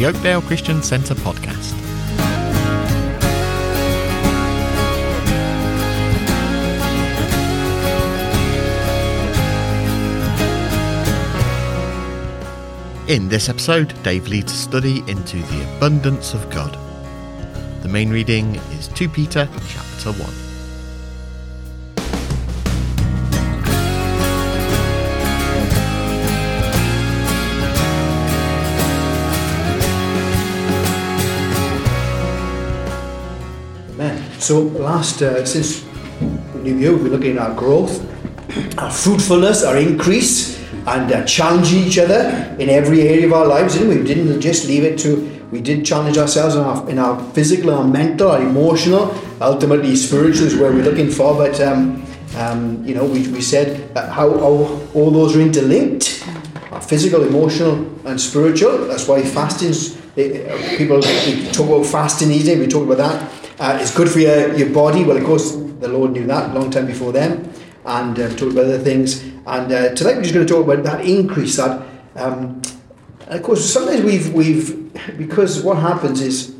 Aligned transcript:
the 0.00 0.06
Oakdale 0.06 0.40
Christian 0.40 0.82
Centre 0.82 1.14
podcast. 1.14 1.74
In 13.10 13.28
this 13.28 13.50
episode, 13.50 13.92
Dave 14.02 14.26
leads 14.26 14.50
a 14.50 14.56
study 14.56 15.00
into 15.06 15.36
the 15.36 15.76
abundance 15.76 16.32
of 16.32 16.48
God. 16.48 16.78
The 17.82 17.88
main 17.88 18.08
reading 18.08 18.54
is 18.78 18.88
2 18.88 19.06
Peter 19.10 19.46
chapter 19.68 20.12
1. 20.12 20.49
So 34.40 34.62
last, 34.62 35.20
uh, 35.20 35.44
since 35.44 35.84
New 36.54 36.78
Year, 36.78 36.92
we've 36.92 37.02
been 37.02 37.12
looking 37.12 37.36
at 37.36 37.42
our 37.50 37.54
growth, 37.54 38.00
our 38.78 38.90
fruitfulness, 38.90 39.62
our 39.62 39.76
increase, 39.76 40.58
and 40.86 41.12
uh, 41.12 41.24
challenging 41.26 41.84
each 41.84 41.98
other 41.98 42.56
in 42.58 42.70
every 42.70 43.02
area 43.02 43.26
of 43.26 43.34
our 43.34 43.46
lives. 43.46 43.74
Didn't 43.74 43.90
we? 43.90 43.98
we 43.98 44.04
didn't 44.04 44.40
just 44.40 44.66
leave 44.66 44.82
it 44.82 44.98
to. 45.00 45.28
We 45.52 45.60
did 45.60 45.84
challenge 45.84 46.16
ourselves 46.16 46.54
in 46.54 46.62
our, 46.62 46.90
in 46.90 46.98
our 46.98 47.22
physical, 47.32 47.74
our 47.74 47.84
mental, 47.84 48.30
our 48.30 48.40
emotional, 48.40 49.14
ultimately 49.42 49.94
spiritual 49.94 50.46
is 50.46 50.56
where 50.56 50.72
we're 50.72 50.84
looking 50.84 51.10
for. 51.10 51.34
But 51.34 51.60
um, 51.60 52.06
um, 52.36 52.82
you 52.82 52.94
know, 52.94 53.04
we, 53.04 53.28
we 53.28 53.42
said 53.42 53.94
how, 53.94 54.30
how 54.38 54.80
all 54.94 55.10
those 55.10 55.36
are 55.36 55.40
interlinked, 55.40 56.24
our 56.70 56.80
physical, 56.80 57.24
emotional, 57.24 57.74
and 58.06 58.18
spiritual. 58.18 58.86
That's 58.86 59.06
why 59.06 59.22
fasting's 59.22 60.00
people 60.78 61.02
talk 61.52 61.68
about 61.68 61.84
fasting 61.84 62.28
days. 62.28 62.58
We 62.58 62.66
talk 62.66 62.84
about 62.84 62.98
that. 62.98 63.39
Uh, 63.60 63.76
it's 63.78 63.94
good 63.94 64.08
for 64.08 64.20
your, 64.20 64.54
your 64.54 64.70
body. 64.70 65.04
Well, 65.04 65.18
of 65.18 65.24
course, 65.24 65.52
the 65.52 65.88
Lord 65.88 66.12
knew 66.12 66.26
that 66.26 66.54
long 66.54 66.70
time 66.70 66.86
before 66.86 67.12
them. 67.12 67.52
And 67.84 68.18
uh, 68.18 68.30
talked 68.30 68.52
about 68.52 68.64
other 68.64 68.78
things. 68.78 69.22
And 69.22 69.70
uh, 69.70 69.94
tonight 69.94 70.16
we're 70.16 70.22
just 70.22 70.32
going 70.32 70.46
to 70.46 70.50
talk 70.50 70.64
about 70.64 70.82
that 70.84 71.04
increase. 71.04 71.58
That, 71.58 71.86
um, 72.16 72.62
of 73.26 73.42
course, 73.42 73.70
sometimes 73.70 74.02
we've 74.02 74.32
we've 74.32 75.18
because 75.18 75.62
what 75.62 75.76
happens 75.76 76.22
is 76.22 76.54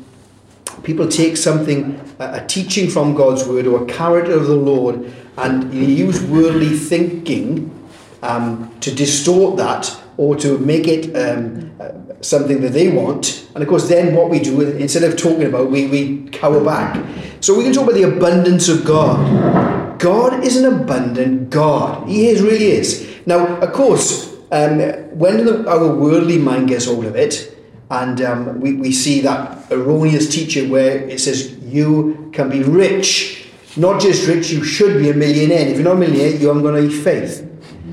people 0.83 1.07
take 1.07 1.37
something, 1.37 1.99
a, 2.19 2.45
teaching 2.45 2.87
from 2.87 3.15
God's 3.15 3.47
word 3.47 3.65
or 3.65 3.83
a 3.83 3.85
character 3.87 4.33
of 4.33 4.45
the 4.45 4.55
Lord, 4.55 5.11
and 5.37 5.73
you 5.73 5.83
use 5.83 6.21
worldly 6.23 6.77
thinking 6.77 7.69
um, 8.21 8.75
to 8.81 8.93
distort 8.93 9.57
that 9.57 9.95
or 10.17 10.35
to 10.35 10.59
make 10.59 10.87
it 10.87 11.15
um, 11.15 11.71
something 12.21 12.61
that 12.61 12.73
they 12.73 12.89
want. 12.89 13.47
And 13.53 13.63
of 13.63 13.69
course, 13.69 13.89
then 13.89 14.15
what 14.15 14.29
we 14.29 14.39
do, 14.39 14.61
instead 14.61 15.03
of 15.03 15.17
talking 15.17 15.43
about, 15.43 15.69
we, 15.69 15.87
we 15.87 16.29
cower 16.29 16.63
back. 16.63 17.03
So 17.41 17.57
we 17.57 17.63
can 17.63 17.73
talk 17.73 17.83
about 17.83 17.95
the 17.95 18.03
abundance 18.03 18.69
of 18.69 18.85
God. 18.85 19.99
God 19.99 20.43
is 20.43 20.57
an 20.57 20.73
abundant 20.73 21.49
God. 21.49 22.07
He 22.07 22.27
is, 22.27 22.41
really 22.41 22.71
is. 22.71 23.07
Now, 23.25 23.57
of 23.57 23.73
course, 23.73 24.35
um, 24.51 24.79
when 25.17 25.45
the, 25.45 25.69
our 25.69 25.93
worldly 25.93 26.37
mind 26.37 26.69
gets 26.69 26.85
hold 26.85 27.05
of 27.05 27.15
it, 27.15 27.57
and 27.89 28.21
um, 28.21 28.61
we, 28.61 28.73
we 28.73 28.91
see 28.91 29.19
that 29.21 29.69
erroneous 29.71 30.33
teaching 30.33 30.69
where 30.69 30.97
it 31.09 31.19
says 31.19 31.57
you 31.59 32.29
can 32.33 32.49
be 32.49 32.63
rich, 32.63 33.49
not 33.75 34.01
just 34.01 34.27
rich, 34.27 34.49
you 34.49 34.63
should 34.63 34.97
be 34.97 35.09
a 35.09 35.13
millionaire. 35.13 35.67
If 35.67 35.75
you're 35.75 35.83
not 35.83 35.97
a 35.97 35.99
millionaire, 35.99 36.35
you 36.35 36.47
haven't 36.47 36.63
got 36.63 36.75
any 36.75 36.89
faith. 36.89 37.47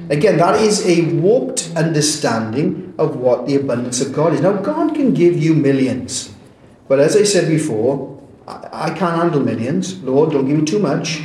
Again, 0.08 0.38
that 0.38 0.60
is 0.60 0.86
a 0.86 1.12
warped 1.14 1.72
understanding 1.76 2.87
of 2.98 3.16
what 3.16 3.46
the 3.46 3.54
abundance 3.54 4.00
of 4.00 4.12
God 4.12 4.32
is. 4.34 4.40
Now, 4.40 4.52
God 4.52 4.94
can 4.94 5.14
give 5.14 5.36
you 5.36 5.54
millions. 5.54 6.34
But 6.88 7.00
as 7.00 7.16
I 7.16 7.22
said 7.22 7.48
before, 7.48 8.20
I, 8.46 8.68
I 8.72 8.88
can't 8.90 9.16
handle 9.16 9.40
millions. 9.40 10.02
Lord, 10.02 10.32
don't 10.32 10.46
give 10.46 10.58
me 10.58 10.64
too 10.64 10.78
much 10.78 11.22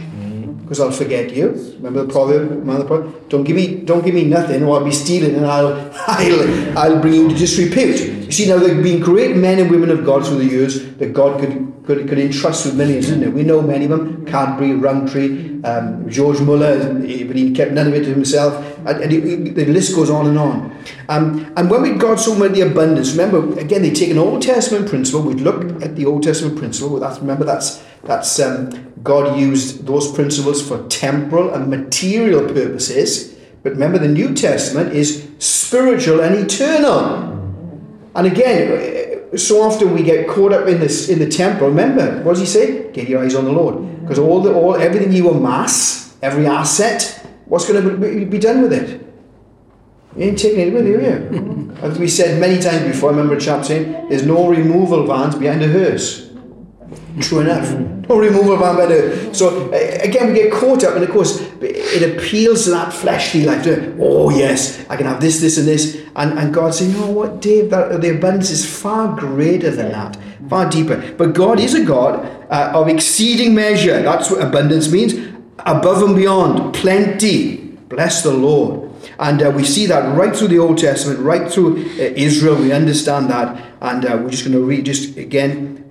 because 0.64 0.80
I'll 0.80 0.92
forget 0.92 1.32
you. 1.34 1.50
Remember 1.78 2.06
the 2.06 2.12
proverb? 2.12 2.50
Remember 2.50 2.80
the 2.80 2.86
proverb? 2.86 3.30
Don't 3.30 3.44
give 3.44 3.56
me, 3.56 3.82
don't 3.82 4.04
give 4.04 4.16
me 4.16 4.24
nothing, 4.24 4.64
or 4.64 4.78
I'll 4.78 4.84
be 4.84 4.92
stealing, 4.92 5.36
and 5.36 5.46
I'll, 5.46 5.92
I'll, 6.08 6.78
I'll 6.78 7.02
bring 7.02 7.14
you 7.14 7.30
to 7.30 7.36
disrepute. 7.36 8.00
You 8.26 8.32
see, 8.32 8.48
now 8.48 8.58
there 8.58 8.74
have 8.74 8.84
been 8.84 9.02
great 9.02 9.36
men 9.36 9.60
and 9.60 9.70
women 9.70 9.90
of 9.90 10.06
God 10.06 10.26
through 10.26 10.38
the 10.40 10.46
years 10.46 10.96
that 10.96 11.14
God 11.14 11.40
could 11.40 11.74
could, 11.86 12.08
could 12.08 12.18
entrust 12.18 12.66
with 12.66 12.76
millions, 12.76 13.10
isn't 13.10 13.24
it? 13.24 13.34
We 13.34 13.44
know 13.44 13.62
many 13.62 13.86
of 13.86 13.92
them: 13.92 14.26
Cadbury, 14.26 14.74
Rowntree, 14.74 15.62
um, 15.64 16.10
George 16.10 16.40
Muller, 16.40 16.94
but 16.94 17.36
he 17.36 17.52
kept 17.54 17.72
none 17.72 17.88
of 17.88 17.94
it 17.94 18.06
to 18.06 18.10
himself, 18.14 18.56
and, 18.86 19.04
and 19.04 19.12
he, 19.12 19.20
the 19.20 19.66
list 19.66 19.96
goes 19.96 20.10
on 20.10 20.28
and 20.28 20.38
on. 20.38 20.78
Um, 21.10 21.54
and 21.58 21.70
when 21.70 21.82
we 21.82 21.92
God 21.92 22.20
so 22.20 22.36
the 22.48 22.62
abundance, 22.62 23.12
remember 23.12 23.60
again 23.60 23.82
they 23.82 23.92
take 23.92 24.10
an 24.10 24.18
Old 24.18 24.42
Testament 24.42 24.90
principle. 24.90 25.22
We'd 25.22 25.42
look 25.42 25.82
at 25.82 25.96
the 25.96 26.06
Old 26.06 26.24
Testament 26.24 26.58
principle. 26.58 27.00
That's 27.00 27.20
remember 27.20 27.44
that's 27.44 27.84
that's 28.04 28.40
um, 28.40 28.93
God 29.04 29.38
used 29.38 29.86
those 29.86 30.12
principles 30.12 30.66
for 30.66 30.88
temporal 30.88 31.54
and 31.54 31.70
material 31.70 32.48
purposes. 32.48 33.36
But 33.62 33.74
remember, 33.74 34.00
the 34.00 34.08
New 34.08 34.34
Testament 34.34 34.94
is 34.94 35.30
spiritual 35.40 36.22
and 36.22 36.36
eternal. 36.36 37.32
And 38.16 38.28
again, 38.28 39.38
so 39.38 39.62
often 39.62 39.94
we 39.94 40.04
get 40.04 40.28
caught 40.28 40.54
up 40.54 40.68
in 40.68 40.80
this 40.80 41.10
in 41.10 41.20
the 41.20 41.28
temporal. 41.28 41.70
Remember, 41.70 42.22
what 42.24 42.34
does 42.34 42.42
he 42.42 42.46
say? 42.46 42.92
Get 42.92 43.10
your 43.10 43.24
eyes 43.24 43.36
on 43.36 43.46
the 43.46 43.52
Lord, 43.52 44.02
because 44.02 44.20
all 44.20 44.42
the 44.42 44.54
all 44.54 44.76
everything 44.76 45.12
you 45.12 45.30
amass, 45.30 46.16
every 46.22 46.46
asset, 46.46 47.26
what's 47.46 47.68
going 47.68 47.84
to 47.84 48.26
be, 48.26 48.38
done 48.38 48.62
with 48.62 48.74
it? 48.74 49.02
You 50.16 50.26
ain't 50.26 50.38
taking 50.38 50.60
it 50.60 50.74
with 50.74 50.86
you, 50.86 51.02
you? 51.02 51.76
As 51.82 51.98
we 51.98 52.08
said 52.08 52.40
many 52.40 52.62
times 52.62 52.84
before, 52.84 53.10
I 53.10 53.14
remember 53.14 53.36
a 53.36 53.40
chap 53.40 53.66
saying, 53.66 54.10
"There's 54.10 54.26
no 54.26 54.48
removal 54.48 55.08
vans 55.08 55.36
behind 55.36 55.64
a 55.64 55.68
hearse." 55.68 56.33
True 57.22 57.42
enough. 57.42 57.72
No 58.10 58.18
removal 58.18 58.58
van 58.58 58.76
better. 58.76 59.34
So 59.34 59.72
again, 59.72 60.28
we 60.28 60.34
get 60.34 60.52
caught 60.52 60.84
up, 60.84 60.96
and 60.96 61.04
of 61.04 61.12
course, 61.12 61.42
it 61.62 62.18
appeals 62.18 62.66
to 62.66 62.72
that 62.72 62.92
fleshly 62.92 63.46
life. 63.46 63.66
Oh 64.00 64.30
yes, 64.30 64.84
I 64.90 64.98
can 64.98 65.06
have 65.06 65.22
this, 65.22 65.40
this, 65.40 65.58
and 65.58 65.68
this, 65.68 66.02
and 66.16 66.38
and 66.40 66.54
God 66.54 66.74
saying, 66.74 66.92
"You 66.92 66.98
know 67.00 67.12
what, 67.12 67.40
Dave? 67.40 67.70
That 67.70 68.02
the 68.02 68.16
abundance 68.18 68.50
is 68.50 68.66
far 68.66 69.16
greater 69.16 69.70
than 69.70 69.92
that, 69.92 70.18
far 70.50 70.70
deeper." 70.70 71.14
But 71.18 71.34
God 71.34 71.60
is 71.60 71.76
a 71.76 71.86
God 71.86 72.26
uh, 72.50 72.72
of 72.74 72.88
exceeding 72.88 73.54
measure. 73.54 74.02
That's 74.02 74.32
what 74.32 74.42
abundance 74.42 74.92
means. 74.92 75.14
Above 75.60 76.02
and 76.02 76.16
beyond, 76.16 76.74
plenty. 76.74 77.58
Bless 77.90 78.24
the 78.24 78.34
Lord. 78.34 78.92
And 79.20 79.42
uh, 79.44 79.52
we 79.52 79.64
see 79.64 79.86
that 79.86 80.18
right 80.18 80.36
through 80.36 80.48
the 80.48 80.60
Old 80.60 80.80
Testament, 80.80 81.20
right 81.20 81.50
through 81.50 81.78
uh, 81.78 82.14
Israel. 82.16 82.56
We 82.56 82.72
understand 82.72 83.30
that, 83.30 83.62
and 83.82 84.04
uh, 84.04 84.18
we're 84.20 84.32
just 84.32 84.44
going 84.44 84.58
to 84.58 84.64
read 84.64 84.86
just 84.86 85.16
again 85.16 85.83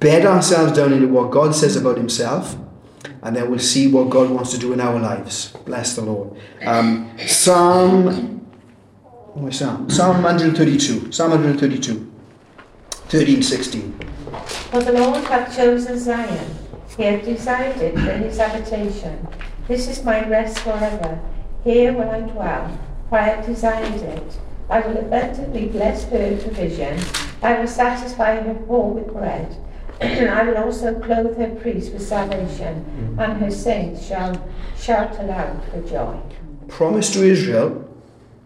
bed 0.00 0.26
ourselves 0.26 0.72
down 0.72 0.92
into 0.92 1.08
what 1.08 1.30
God 1.30 1.54
says 1.54 1.76
about 1.76 1.96
Himself, 1.96 2.56
and 3.22 3.34
then 3.34 3.50
we'll 3.50 3.58
see 3.58 3.90
what 3.90 4.10
God 4.10 4.30
wants 4.30 4.50
to 4.52 4.58
do 4.58 4.72
in 4.72 4.80
our 4.80 4.98
lives. 4.98 5.52
Bless 5.64 5.96
the 5.96 6.02
Lord. 6.02 6.36
Um, 6.64 7.10
Psalm, 7.18 8.38
where's 9.34 9.58
Psalm? 9.58 9.90
Psalm 9.90 10.22
132. 10.22 11.12
Psalm 11.12 11.30
132. 11.30 12.12
13, 13.08 13.42
16. 13.42 14.00
For 14.70 14.82
the 14.82 14.92
Lord 14.92 15.24
hath 15.24 15.56
chosen 15.56 15.98
Zion, 15.98 16.54
he 16.96 17.04
hath 17.04 17.24
decided 17.24 17.94
for 17.94 18.12
his 18.12 18.36
habitation. 18.36 19.26
This 19.66 19.88
is 19.88 20.04
my 20.04 20.28
rest 20.28 20.58
forever. 20.58 21.20
Here 21.64 21.92
will 21.92 22.10
I 22.10 22.20
dwell, 22.20 22.78
for 23.08 23.18
I 23.18 23.28
have 23.30 23.46
designed 23.46 24.02
it. 24.02 24.38
I 24.68 24.80
will 24.80 24.98
abundantly 24.98 25.68
bless 25.68 26.04
her 26.04 26.36
provision. 26.36 27.00
I 27.42 27.58
will 27.58 27.66
satisfy 27.66 28.40
her 28.40 28.54
poor 28.54 28.92
with 28.92 29.12
bread. 29.12 29.56
I 30.00 30.42
will 30.44 30.58
also 30.58 30.98
clothe 31.00 31.36
her 31.36 31.54
priests 31.56 31.90
with 31.90 32.02
salvation, 32.02 32.84
mm-hmm. 32.84 33.18
and 33.18 33.40
her 33.40 33.50
saints 33.50 34.06
shall 34.06 34.48
shout 34.76 35.18
aloud 35.18 35.60
for 35.70 35.80
joy. 35.82 36.20
Promise 36.68 37.12
to 37.14 37.24
Israel, 37.24 37.84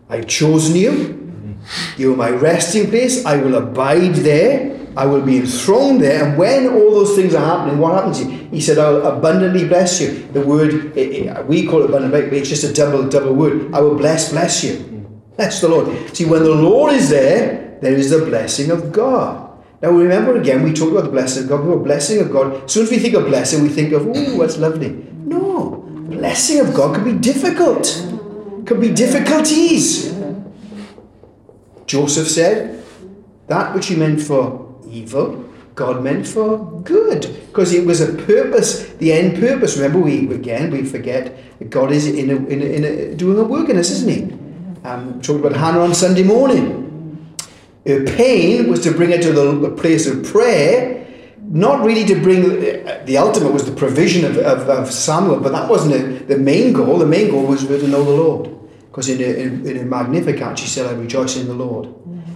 I've 0.08 0.26
chosen 0.26 0.76
you. 0.76 0.92
Mm-hmm. 0.92 2.00
You 2.00 2.14
are 2.14 2.16
my 2.16 2.30
resting 2.30 2.88
place. 2.88 3.24
I 3.26 3.36
will 3.36 3.56
abide 3.56 4.14
there. 4.14 4.78
I 4.96 5.06
will 5.06 5.22
be 5.22 5.38
enthroned 5.38 6.00
there. 6.02 6.24
And 6.24 6.38
when 6.38 6.68
all 6.68 6.90
those 6.90 7.16
things 7.16 7.34
are 7.34 7.44
happening, 7.44 7.78
what 7.78 7.94
happens? 7.94 8.18
He 8.50 8.60
said, 8.60 8.78
I'll 8.78 9.06
abundantly 9.06 9.66
bless 9.66 10.00
you. 10.00 10.26
The 10.32 10.42
word, 10.42 10.96
it, 10.96 11.26
it, 11.26 11.46
we 11.46 11.66
call 11.66 11.82
it 11.82 11.86
abundant, 11.88 12.12
but 12.12 12.32
it's 12.32 12.48
just 12.48 12.64
a 12.64 12.72
double, 12.72 13.08
double 13.08 13.34
word. 13.34 13.74
I 13.74 13.80
will 13.80 13.96
bless, 13.96 14.30
bless 14.30 14.62
you. 14.64 14.74
Mm-hmm. 14.74 15.36
Bless 15.36 15.60
the 15.60 15.68
Lord. 15.68 16.16
See, 16.16 16.24
when 16.24 16.42
the 16.42 16.54
Lord 16.54 16.92
is 16.92 17.08
there, 17.08 17.78
there 17.80 17.94
is 17.94 18.10
the 18.10 18.24
blessing 18.24 18.70
of 18.70 18.92
God. 18.92 19.50
Now 19.82 19.90
remember 19.90 20.36
again, 20.40 20.62
we 20.62 20.72
talked 20.72 20.92
about 20.92 21.04
the 21.04 21.10
blessing 21.10 21.42
of 21.42 21.48
God. 21.48 21.66
The 21.66 21.76
blessing 21.76 22.20
of 22.20 22.30
God. 22.30 22.64
As 22.64 22.72
soon 22.72 22.84
as 22.84 22.90
we 22.90 22.98
think 23.00 23.14
of 23.14 23.26
blessing, 23.26 23.64
we 23.64 23.68
think 23.68 23.92
of, 23.92 24.06
oh, 24.06 24.38
that's 24.38 24.56
lovely. 24.56 24.90
No, 25.24 25.84
blessing 26.08 26.60
of 26.60 26.72
God 26.72 26.94
can 26.94 27.04
be 27.04 27.14
difficult. 27.14 27.84
Can 28.64 28.80
be 28.80 28.92
difficulties. 28.92 30.14
Joseph 31.86 32.28
said, 32.28 32.84
that 33.48 33.74
which 33.74 33.86
he 33.86 33.96
meant 33.96 34.22
for 34.22 34.72
evil, 34.88 35.44
God 35.74 36.04
meant 36.04 36.28
for 36.28 36.80
good. 36.82 37.22
Because 37.48 37.74
it 37.74 37.84
was 37.84 38.00
a 38.00 38.12
purpose, 38.12 38.86
the 38.94 39.12
end 39.12 39.40
purpose. 39.40 39.76
Remember, 39.76 39.98
we 39.98 40.32
again, 40.32 40.70
we 40.70 40.84
forget 40.84 41.36
that 41.58 41.70
God 41.70 41.90
is 41.90 42.06
in 42.06 42.30
a, 42.30 42.36
in 42.36 42.62
a, 42.62 42.64
in 42.64 42.84
a, 42.84 43.14
doing 43.16 43.36
a 43.36 43.42
work 43.42 43.68
in 43.68 43.76
us, 43.76 43.90
isn't 43.90 44.08
he? 44.08 44.22
Um, 44.84 45.20
talked 45.20 45.40
about 45.44 45.56
Hannah 45.56 45.80
on 45.80 45.94
Sunday 45.94 46.22
morning 46.22 46.91
Her 47.86 48.04
pain 48.04 48.68
was 48.68 48.82
to 48.84 48.92
bring 48.92 49.10
her 49.10 49.18
to 49.18 49.32
the, 49.32 49.52
the 49.52 49.70
place 49.70 50.06
of 50.06 50.24
prayer, 50.24 51.06
not 51.40 51.84
really 51.84 52.04
to 52.04 52.20
bring 52.20 52.44
uh, 52.44 53.02
the 53.04 53.18
ultimate 53.18 53.52
was 53.52 53.64
the 53.64 53.74
provision 53.74 54.24
of, 54.24 54.38
of, 54.38 54.68
of 54.68 54.92
Samuel, 54.92 55.40
but 55.40 55.52
that 55.52 55.68
wasn't 55.68 55.94
a, 55.94 56.24
the 56.24 56.38
main 56.38 56.72
goal. 56.72 56.98
The 56.98 57.06
main 57.06 57.30
goal 57.30 57.46
was 57.46 57.66
to 57.66 57.88
know 57.88 58.04
the 58.04 58.10
Lord. 58.10 58.50
Because 58.90 59.08
in 59.08 59.20
a, 59.20 59.24
in, 59.24 59.66
in 59.66 59.76
a 59.78 59.84
Magnificat, 59.84 60.58
she 60.58 60.68
said, 60.68 60.86
I 60.86 60.92
rejoice 60.92 61.36
in 61.36 61.48
the 61.48 61.54
Lord. 61.54 61.94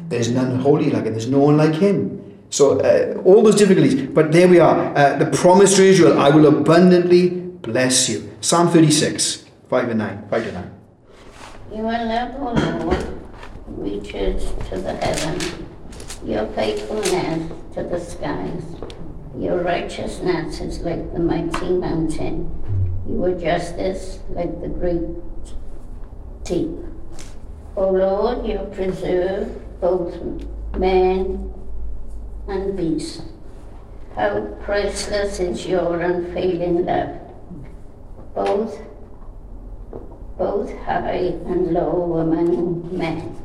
There's 0.08 0.30
none 0.30 0.58
holy 0.58 0.90
like 0.90 1.04
him, 1.04 1.12
there's 1.12 1.28
no 1.28 1.40
one 1.40 1.56
like 1.56 1.74
him. 1.74 2.22
So, 2.50 2.80
uh, 2.80 3.20
all 3.24 3.42
those 3.42 3.56
difficulties. 3.56 3.94
But 4.08 4.32
there 4.32 4.48
we 4.48 4.58
are. 4.58 4.96
Uh, 4.96 5.16
the 5.16 5.26
promise 5.26 5.76
to 5.76 5.82
Israel 5.82 6.18
I 6.18 6.30
will 6.30 6.46
abundantly 6.46 7.30
bless 7.30 8.08
you. 8.08 8.30
Psalm 8.40 8.68
36, 8.68 9.44
5 9.68 9.88
and 9.90 9.98
9. 9.98 10.28
5 10.30 10.44
to 10.44 10.52
9. 10.52 10.70
Your 11.74 11.82
love, 11.82 12.34
O 12.38 12.84
Lord, 12.84 13.25
reaches 13.66 14.52
to 14.68 14.78
the 14.78 14.94
heaven, 14.94 15.68
your 16.24 16.46
faithfulness 16.48 17.52
to 17.74 17.82
the 17.82 18.00
skies. 18.00 18.62
Your 19.38 19.62
righteousness 19.62 20.60
is 20.60 20.80
like 20.80 21.12
the 21.12 21.18
mighty 21.18 21.70
mountain, 21.70 22.50
your 23.08 23.38
justice 23.38 24.20
like 24.30 24.60
the 24.60 24.68
great 24.68 25.02
deep. 26.44 26.70
O 27.76 27.90
Lord, 27.90 28.46
you 28.46 28.58
preserve 28.72 29.80
both 29.80 30.14
man 30.76 31.52
and 32.48 32.76
beast. 32.76 33.22
How 34.14 34.40
priceless 34.62 35.40
is 35.40 35.66
your 35.66 36.00
unfailing 36.00 36.86
love. 36.86 37.20
Both 38.34 38.80
both 40.38 40.70
high 40.80 41.32
and 41.46 41.72
low 41.72 42.18
among 42.18 42.96
men. 42.96 43.35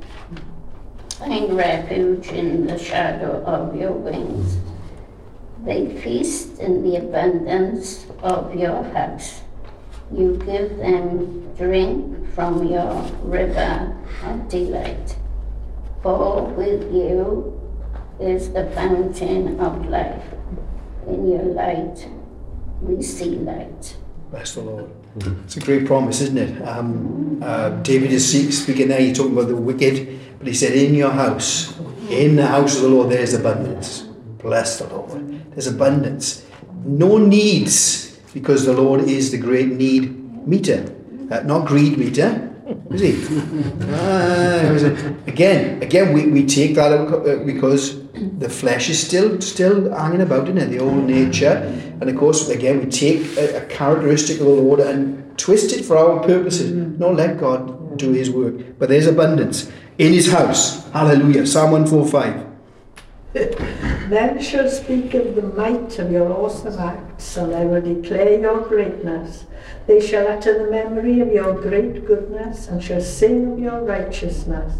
Find 1.22 1.56
refuge 1.56 2.30
in 2.30 2.66
the 2.66 2.80
shadow 2.80 3.44
of 3.46 3.76
your 3.76 3.92
wings. 3.92 4.58
They 5.64 5.96
feast 6.02 6.58
in 6.58 6.82
the 6.82 6.96
abundance 6.96 8.08
of 8.24 8.56
your 8.56 8.82
house. 8.86 9.42
You 10.12 10.42
give 10.44 10.78
them 10.78 11.54
drink 11.56 12.28
from 12.34 12.66
your 12.66 13.04
river 13.22 13.96
of 14.26 14.50
delight. 14.50 15.16
For 16.02 16.42
with 16.58 16.92
you 16.92 17.54
is 18.20 18.52
the 18.52 18.72
fountain 18.72 19.60
of 19.60 19.86
life. 19.86 20.26
In 21.06 21.30
your 21.30 21.44
light 21.44 22.10
we 22.82 23.04
see 23.04 23.36
light. 23.36 23.96
Bless 24.32 24.56
the 24.56 24.62
Lord. 24.62 24.90
It's 25.46 25.58
a 25.58 25.60
great 25.60 25.86
promise, 25.86 26.22
isn't 26.22 26.38
it? 26.38 26.68
Um, 26.68 27.40
uh, 27.44 27.70
David 27.82 28.12
is 28.12 28.26
speaking 28.58 28.88
there, 28.88 29.00
he's 29.00 29.16
talking 29.16 29.34
about 29.34 29.50
the 29.50 29.56
wicked, 29.56 30.20
but 30.42 30.48
he 30.48 30.56
said, 30.56 30.74
In 30.74 30.96
your 30.96 31.12
house, 31.12 31.78
in 32.10 32.36
the 32.36 32.48
house 32.48 32.76
of 32.78 32.82
the 32.82 32.90
Lord, 32.90 33.12
there's 33.12 33.36
abundance. 33.36 34.02
Bless 34.42 34.80
the 34.80 34.88
Lord. 34.88 35.52
There's 35.52 35.68
abundance. 35.68 36.44
No 36.84 37.20
needs, 37.20 38.18
because 38.34 38.66
the 38.66 38.74
Lord 38.74 39.02
is 39.02 39.30
the 39.30 39.38
great 39.38 39.68
need 39.68 40.48
meter, 40.48 40.92
uh, 41.30 41.42
not 41.42 41.68
greed 41.68 41.96
meter. 42.00 42.48
Is 42.90 43.02
he? 43.02 43.12
ah, 43.92 45.14
again, 45.28 45.84
again, 45.84 46.12
we, 46.12 46.26
we 46.26 46.48
take 46.48 46.74
that 46.74 46.92
uh, 46.92 47.46
because 47.46 48.02
the 48.14 48.50
flesh 48.50 48.90
is 48.90 49.06
still 49.06 49.40
still 49.42 49.94
hanging 49.94 50.22
about 50.22 50.50
in 50.50 50.58
it, 50.58 50.72
the 50.72 50.80
old 50.80 51.04
nature. 51.04 51.54
And 52.02 52.10
of 52.10 52.18
course, 52.18 52.50
again, 52.50 52.80
we 52.80 52.90
take 52.90 53.38
a, 53.38 53.62
a 53.62 53.66
characteristic 53.68 54.40
of 54.40 54.48
the 54.48 54.54
Lord 54.54 54.80
and 54.80 55.38
twist 55.38 55.72
it 55.72 55.86
for 55.86 55.98
our 55.98 56.24
purposes. 56.24 56.72
No, 56.72 57.12
let 57.12 57.40
God 57.40 57.98
do 57.98 58.12
his 58.12 58.32
work. 58.32 58.80
But 58.80 58.90
there's 58.90 59.06
abundance 59.06 59.70
in 60.01 60.13
his 60.13 60.31
house. 60.31 60.89
Hallelujah. 60.89 61.45
Psalm 61.45 61.71
145. 61.71 62.48
Then 64.09 64.42
shall 64.42 64.68
speak 64.68 65.13
of 65.13 65.36
the 65.36 65.44
might 65.44 65.98
of 66.00 66.12
your 66.12 66.33
awesome 66.33 66.77
acts, 66.77 67.38
and 67.38 67.56
I 67.56 67.63
will 67.63 67.81
declare 67.81 68.38
your 68.38 68.59
greatness. 68.62 69.45
They 69.88 70.06
shall 70.06 70.27
utter 70.27 70.57
the 70.57 70.71
memory 70.71 71.21
of 71.21 71.31
your 71.31 71.53
great 71.53 72.06
goodness, 72.06 72.68
and 72.68 72.83
shall 72.83 73.00
sing 73.00 73.53
of 73.53 73.59
your 73.59 73.80
righteousness. 73.83 74.74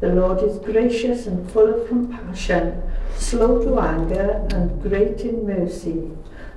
The 0.00 0.10
Lord 0.10 0.42
is 0.42 0.58
gracious 0.58 1.26
and 1.26 1.50
full 1.50 1.68
of 1.74 1.88
compassion, 1.88 2.82
slow 3.16 3.64
to 3.64 3.80
anger, 3.80 4.46
and 4.50 4.80
great 4.82 5.22
in 5.22 5.46
mercy. 5.46 6.10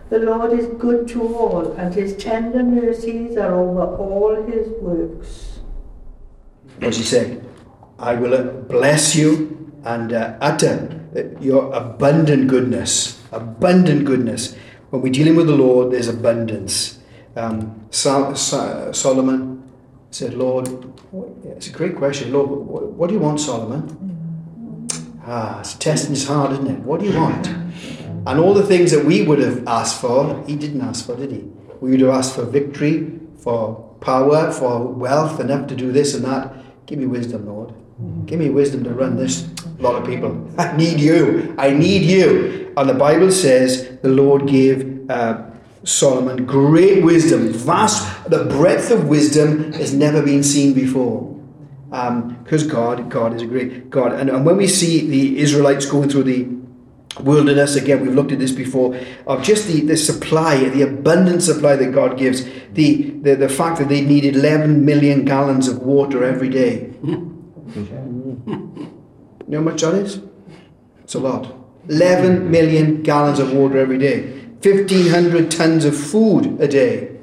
The 0.10 0.20
Lord 0.20 0.52
is 0.60 0.68
good 0.78 1.08
to 1.10 1.36
all, 1.36 1.72
and 1.72 1.96
his 1.96 2.16
tender 2.18 2.64
mercies 2.64 3.38
are 3.38 3.56
over 3.56 3.96
all 3.96 4.44
his 4.44 4.68
works. 4.82 5.62
What's 6.80 6.98
he 6.98 7.04
say? 7.04 7.42
I 8.00 8.16
will 8.16 8.52
bless 8.64 9.16
you 9.16 9.74
and 9.84 10.14
uh, 10.14 10.38
utter 10.40 11.00
your 11.42 11.72
abundant 11.74 12.48
goodness. 12.48 13.22
Abundant 13.32 14.06
goodness. 14.06 14.56
When 14.90 15.02
we're 15.02 15.12
dealing 15.12 15.36
with 15.36 15.48
the 15.48 15.56
Lord, 15.56 15.92
there's 15.92 16.08
abundance. 16.08 17.00
Um, 17.36 17.88
Solomon 17.92 19.70
said, 20.12 20.34
Lord, 20.34 20.68
it's 21.46 21.68
a 21.68 21.72
great 21.72 21.96
question. 21.96 22.34
Lord, 22.34 22.50
what, 22.50 23.08
do 23.08 23.14
you 23.14 23.20
want, 23.20 23.40
Solomon? 23.40 24.88
Ah, 25.26 25.60
it's 25.60 25.76
testing 25.76 26.12
his 26.12 26.28
heart, 26.28 26.54
isn't 26.54 26.68
it? 26.68 26.80
What 26.80 27.02
do 27.02 27.06
you 27.06 27.16
want? 27.16 27.48
And 27.48 28.40
all 28.40 28.54
the 28.54 28.66
things 28.66 28.92
that 28.92 29.06
we 29.06 29.22
would 29.24 29.40
have 29.40 29.68
asked 29.68 30.02
for, 30.02 30.44
he 30.48 30.56
didn't 30.56 30.82
ask 30.82 31.06
for, 31.06 31.16
did 31.16 31.32
he? 31.32 31.44
We 31.82 31.92
would 31.92 32.00
have 32.02 32.10
asked 32.10 32.36
for 32.36 32.44
victory, 32.44 33.20
for 33.38 33.76
power, 34.02 34.52
for 34.52 34.88
wealth, 34.88 35.40
enough 35.40 35.68
to 35.68 35.76
do 35.76 35.92
this 35.92 36.14
and 36.16 36.26
that. 36.26 36.54
Give 36.90 36.98
me 36.98 37.06
wisdom, 37.06 37.46
Lord. 37.46 37.72
Give 38.26 38.40
me 38.40 38.50
wisdom 38.50 38.84
to 38.86 38.90
run 38.90 39.16
this. 39.16 39.48
A 39.78 39.82
lot 39.84 40.02
of 40.02 40.08
people. 40.08 40.50
I 40.58 40.76
need 40.76 41.00
you. 41.00 41.54
I 41.56 41.70
need 41.70 42.02
you. 42.02 42.74
And 42.76 42.90
the 42.90 42.96
Bible 42.96 43.32
says 43.32 44.00
the 44.02 44.10
Lord 44.10 44.48
gave 44.48 45.08
uh, 45.08 45.52
Solomon 45.84 46.48
great 46.48 47.04
wisdom, 47.04 47.54
vast, 47.54 48.28
the 48.28 48.46
breadth 48.46 48.90
of 48.90 49.08
wisdom 49.08 49.72
has 49.74 49.94
never 49.94 50.24
been 50.24 50.42
seen 50.42 50.74
before. 50.74 51.40
Because 51.92 52.64
um, 52.64 52.70
God, 52.70 53.08
God 53.12 53.36
is 53.36 53.44
a 53.44 53.46
great 53.46 53.92
God. 53.92 54.14
And, 54.14 54.28
and 54.28 54.44
when 54.44 54.58
we 54.58 54.68
see 54.68 55.08
the 55.08 55.38
Israelites 55.38 55.86
going 55.86 56.10
through 56.10 56.24
the 56.24 56.59
wilderness, 57.20 57.76
again, 57.76 58.02
we've 58.02 58.14
looked 58.14 58.32
at 58.32 58.40
this 58.40 58.52
before, 58.52 59.00
of 59.28 59.44
just 59.44 59.68
the, 59.68 59.82
the 59.82 59.98
supply, 59.98 60.70
the 60.70 60.84
abundant 60.84 61.42
supply 61.42 61.76
that 61.76 61.92
God 61.92 62.18
gives, 62.18 62.44
the, 62.74 63.12
the, 63.22 63.36
the 63.36 63.50
fact 63.50 63.80
that 63.80 63.90
they 63.90 64.02
needed 64.02 64.36
11 64.36 64.86
million 64.86 65.26
gallons 65.26 65.68
of 65.68 65.80
water 65.80 66.24
every 66.24 66.50
day. 66.50 66.92
you 67.04 67.26
know 69.48 69.58
how 69.58 69.64
much 69.64 69.82
that 69.82 69.96
is? 69.96 70.22
It's 71.04 71.16
a 71.16 71.20
lot. 71.20 71.56
11 71.90 72.52
million 72.52 73.02
gallons 73.02 73.40
of 73.40 73.52
water 73.54 73.80
every 73.80 73.98
day. 73.98 74.40
1,500 74.62 75.50
tons 75.50 75.86
of 75.86 75.98
food 75.98 76.62
a 76.62 76.68
day. 76.68 77.18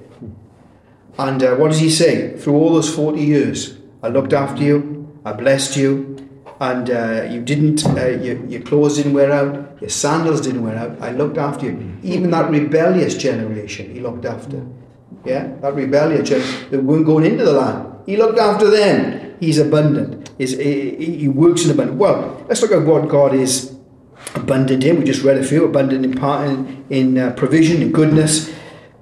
And 1.19 1.43
uh, 1.43 1.55
what 1.57 1.69
does 1.71 1.79
he 1.79 1.91
say? 1.91 2.37
Through 2.37 2.55
all 2.55 2.75
those 2.75 2.93
40 2.95 3.21
years, 3.21 3.79
I 4.03 4.09
looked 4.09 4.33
after 4.33 4.63
you, 4.63 5.21
I 5.25 5.33
blessed 5.33 5.77
you, 5.77 6.16
and 6.61 6.91
uh, 6.91 7.29
you 7.31 7.43
didn't, 7.43 7.85
uh, 7.87 8.07
your, 8.07 8.45
your 8.47 8.63
clothes 8.63 8.97
didn't 8.97 9.13
wear 9.13 9.31
out, 9.33 9.81
your 9.81 9.91
sandals 9.91 10.41
didn't 10.41 10.63
wear 10.63 10.77
out. 10.77 11.01
I 11.01 11.11
looked 11.11 11.39
after 11.39 11.67
you. 11.67 11.99
Even 12.03 12.31
that 12.31 12.51
rebellious 12.51 13.17
generation, 13.17 13.93
he 13.93 14.01
looked 14.01 14.25
after. 14.25 14.67
Yeah, 15.25 15.55
that 15.61 15.75
rebellious 15.75 16.29
generation 16.29 16.71
that 16.71 16.83
weren't 16.83 17.07
going 17.07 17.27
into 17.27 17.45
the 17.45 17.53
land. 17.53 17.95
He 18.07 18.17
looked 18.17 18.39
after 18.39 18.71
them. 18.71 19.37
He's 19.41 19.59
abundant. 19.59 20.31
He's, 20.39 20.57
he, 20.57 21.17
he 21.17 21.29
works 21.29 21.65
in 21.65 21.73
abundance. 21.73 21.99
Well, 21.99 22.45
let's 22.49 22.63
look 22.63 22.73
at 22.73 22.87
what 22.87 23.09
God 23.09 23.35
is 23.35 23.77
abundant 24.35 24.83
in. 24.83 24.99
We 24.99 25.05
just 25.05 25.23
read 25.23 25.37
a 25.37 25.45
few 25.45 25.65
abundant 25.65 26.05
in, 26.05 26.15
part, 26.15 26.49
in, 26.49 26.87
in 26.89 27.19
uh, 27.19 27.33
provision, 27.33 27.83
in 27.83 27.93
goodness. 27.93 28.55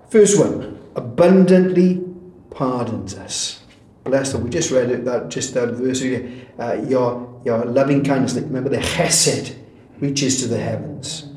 First 0.08 0.38
one, 0.38 0.80
abundantly 0.96 2.02
pardons 2.50 3.14
us. 3.14 3.63
Blessed. 4.04 4.36
We 4.36 4.50
just 4.50 4.70
read 4.70 5.04
that 5.04 5.28
just 5.30 5.54
that 5.54 5.70
verse. 5.70 6.02
Uh, 6.02 6.84
your 6.86 7.40
your 7.44 7.64
loving 7.64 8.04
kindness. 8.04 8.34
Remember 8.34 8.68
the 8.68 8.78
chesed 8.78 9.56
reaches 10.00 10.40
to 10.42 10.48
the 10.48 10.58
heavens. 10.58 11.28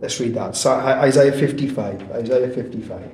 Let's 0.00 0.18
read 0.20 0.34
that. 0.34 0.56
So, 0.56 0.72
Isaiah 0.72 1.32
55. 1.32 2.12
Isaiah 2.12 2.48
55. 2.48 3.10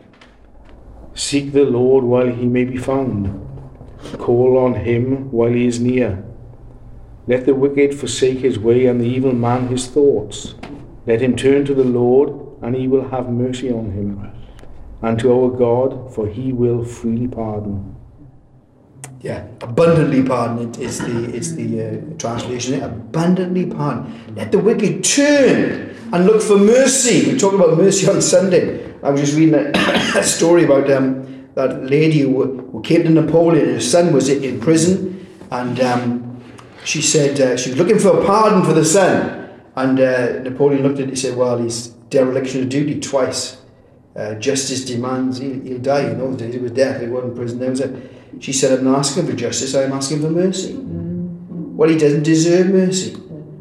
Seek 1.14 1.52
the 1.52 1.64
Lord 1.64 2.04
while 2.04 2.28
he 2.28 2.44
may 2.46 2.64
be 2.64 2.76
found. 2.76 3.40
Call 4.18 4.58
on 4.58 4.74
him 4.74 5.30
while 5.30 5.50
he 5.50 5.66
is 5.66 5.80
near. 5.80 6.22
Let 7.26 7.46
the 7.46 7.54
wicked 7.54 7.94
forsake 7.94 8.38
his 8.38 8.58
way 8.58 8.86
and 8.86 9.00
the 9.00 9.06
evil 9.06 9.32
man 9.32 9.68
his 9.68 9.86
thoughts. 9.86 10.54
Let 11.06 11.22
him 11.22 11.36
turn 11.36 11.64
to 11.66 11.74
the 11.74 11.84
Lord, 11.84 12.30
and 12.62 12.74
he 12.74 12.88
will 12.88 13.08
have 13.08 13.28
mercy 13.28 13.70
on 13.70 13.90
him, 13.92 14.30
and 15.02 15.18
to 15.20 15.32
our 15.32 15.50
God, 15.50 16.14
for 16.14 16.26
he 16.26 16.52
will 16.52 16.84
freely 16.84 17.28
pardon. 17.28 17.93
Yeah, 19.24 19.46
abundantly 19.62 20.22
pardon 20.22 20.74
is 20.78 20.98
the 20.98 21.34
is 21.34 21.56
the 21.56 21.80
uh, 21.80 22.18
translation. 22.18 22.82
Abundantly 22.82 23.64
pardon. 23.64 24.34
Let 24.36 24.52
the 24.52 24.58
wicked 24.58 25.02
turn 25.02 25.96
and 26.12 26.26
look 26.26 26.42
for 26.42 26.58
mercy. 26.58 27.32
We 27.32 27.38
talked 27.38 27.54
about 27.54 27.78
mercy 27.78 28.06
on 28.06 28.20
Sunday. 28.20 28.92
I 29.02 29.08
was 29.08 29.22
just 29.22 29.34
reading 29.34 29.54
a, 29.54 30.22
story 30.22 30.64
about 30.64 30.90
um, 30.90 31.48
that 31.54 31.84
lady 31.84 32.18
who, 32.18 32.68
who 32.70 32.82
came 32.82 33.04
to 33.04 33.08
Napoleon. 33.08 33.64
Her 33.64 33.80
son 33.80 34.12
was 34.12 34.28
in 34.28 34.60
prison, 34.60 35.26
and 35.50 35.80
um, 35.80 36.42
she 36.84 37.00
said 37.00 37.40
uh, 37.40 37.56
she 37.56 37.70
was 37.70 37.78
looking 37.78 37.98
for 37.98 38.20
a 38.20 38.26
pardon 38.26 38.62
for 38.62 38.74
the 38.74 38.84
son. 38.84 39.48
And 39.74 40.00
uh, 40.00 40.40
Napoleon 40.40 40.82
looked 40.82 40.98
at 40.98 41.04
it 41.04 41.08
and 41.08 41.18
said, 41.18 41.34
Well, 41.34 41.56
he's 41.56 41.88
dereliction 42.12 42.60
of 42.64 42.68
duty 42.68 43.00
twice. 43.00 43.56
Uh, 44.14 44.34
justice 44.34 44.84
demands 44.84 45.38
he'll, 45.38 45.60
he'll 45.62 45.78
die. 45.78 46.10
In 46.10 46.18
those 46.18 46.36
days, 46.36 46.54
it 46.54 46.60
was 46.60 46.72
death, 46.72 47.00
he 47.00 47.08
wasn't 47.08 47.36
prison. 47.36 47.58
There 47.58 47.70
was 47.70 47.80
a, 47.80 48.02
she 48.40 48.52
said, 48.52 48.78
I'm 48.78 48.84
not 48.84 48.98
asking 49.00 49.26
for 49.26 49.32
justice, 49.32 49.74
I'm 49.74 49.92
asking 49.92 50.20
for 50.20 50.30
mercy. 50.30 50.74
Well, 50.74 51.88
he 51.88 51.98
doesn't 51.98 52.22
deserve 52.22 52.68
mercy. 52.68 53.16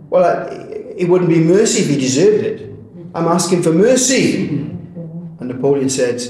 Well, 0.09 0.47
it 0.95 1.09
wouldn't 1.09 1.29
be 1.29 1.39
mercy 1.39 1.83
if 1.83 1.89
he 1.89 1.97
deserved 1.97 2.43
it. 2.43 2.75
I'm 3.15 3.27
asking 3.27 3.63
for 3.63 3.71
mercy. 3.71 4.47
And 4.47 5.39
Napoleon 5.41 5.89
said, 5.89 6.21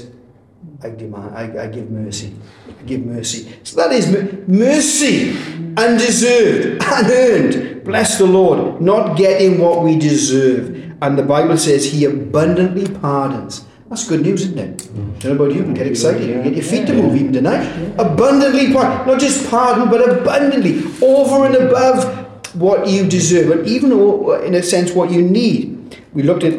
I 0.82 0.90
demand, 0.90 1.36
I, 1.36 1.64
I 1.64 1.66
give 1.68 1.90
mercy. 1.90 2.34
I 2.68 2.82
give 2.82 3.04
mercy. 3.04 3.52
So 3.62 3.76
that 3.76 3.92
is 3.92 4.08
mercy, 4.46 5.30
undeserved, 5.76 6.82
unearned. 6.84 7.84
Bless 7.84 8.18
the 8.18 8.26
Lord, 8.26 8.80
not 8.80 9.16
getting 9.16 9.58
what 9.58 9.82
we 9.82 9.98
deserve. 9.98 10.92
And 11.00 11.18
the 11.18 11.22
Bible 11.22 11.56
says 11.58 11.92
he 11.92 12.04
abundantly 12.04 12.86
pardons. 13.00 13.64
That's 13.94 14.08
good 14.08 14.22
news, 14.22 14.42
isn't 14.42 14.58
it? 14.58 14.78
Mm. 14.78 15.20
Don't 15.20 15.36
know 15.36 15.44
about 15.44 15.54
you, 15.54 15.62
but 15.62 15.76
get 15.76 15.86
excited. 15.86 16.28
You 16.28 16.42
get 16.42 16.54
your 16.54 16.64
feet 16.64 16.88
to 16.88 16.94
move 16.94 17.14
even 17.14 17.32
tonight. 17.32 17.64
Abundantly 17.96 18.72
pardon. 18.72 19.06
Not 19.06 19.20
just 19.20 19.48
pardon, 19.48 19.88
but 19.88 20.00
abundantly. 20.18 20.82
Over 21.00 21.46
and 21.46 21.54
above 21.54 22.56
what 22.56 22.88
you 22.88 23.08
deserve, 23.08 23.52
and 23.52 23.68
even 23.68 23.92
in 23.92 24.54
a 24.56 24.64
sense 24.64 24.90
what 24.90 25.12
you 25.12 25.22
need. 25.22 26.02
We 26.12 26.24
looked 26.24 26.42
at 26.42 26.54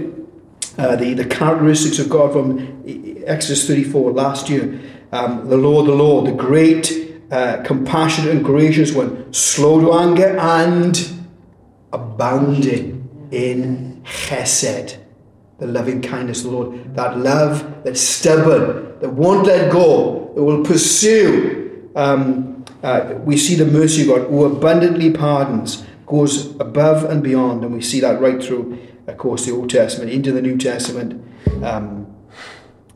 uh, 0.78 0.96
the, 0.96 1.14
the 1.14 1.26
characteristics 1.26 2.00
of 2.00 2.10
God 2.10 2.32
from 2.32 2.84
Exodus 3.28 3.68
34 3.68 4.14
last 4.14 4.50
year. 4.50 4.80
Um, 5.12 5.50
the 5.50 5.58
Lord, 5.58 5.88
the 5.88 5.94
Lord, 5.94 6.28
the 6.28 6.32
great, 6.32 6.90
uh, 7.32 7.64
compassionate, 7.64 8.34
and 8.34 8.46
gracious 8.46 8.94
one, 8.94 9.34
slow 9.34 9.82
to 9.82 9.92
anger 9.92 10.38
and 10.38 11.06
abounding 11.92 13.28
in 13.32 14.02
chesed, 14.06 15.00
the 15.58 15.68
loving 15.68 16.02
kindness 16.02 16.44
of 16.44 16.52
the 16.52 16.58
Lord. 16.58 16.96
That 16.96 17.18
love 17.18 17.84
that's 17.84 18.02
stubborn, 18.02 19.00
that 19.00 19.10
won't 19.10 19.48
let 19.48 19.72
go, 19.72 20.32
that 20.36 20.44
will 20.44 20.64
pursue. 20.64 21.90
Um, 21.96 22.66
uh, 22.84 23.16
we 23.20 23.38
see 23.38 23.56
the 23.56 23.66
mercy 23.66 24.02
of 24.02 24.08
God 24.08 24.28
who 24.28 24.46
abundantly 24.46 25.12
pardons, 25.12 25.84
goes 26.06 26.56
above 26.60 27.04
and 27.06 27.24
beyond, 27.24 27.64
and 27.64 27.74
we 27.74 27.82
see 27.82 28.00
that 28.00 28.22
right 28.22 28.44
through, 28.44 28.78
of 29.08 29.18
course, 29.18 29.46
the 29.46 29.52
Old 29.52 29.70
Testament 29.70 30.12
into 30.12 30.32
the 30.32 30.42
New 30.42 30.58
Testament. 30.58 31.24
Um, 31.64 32.06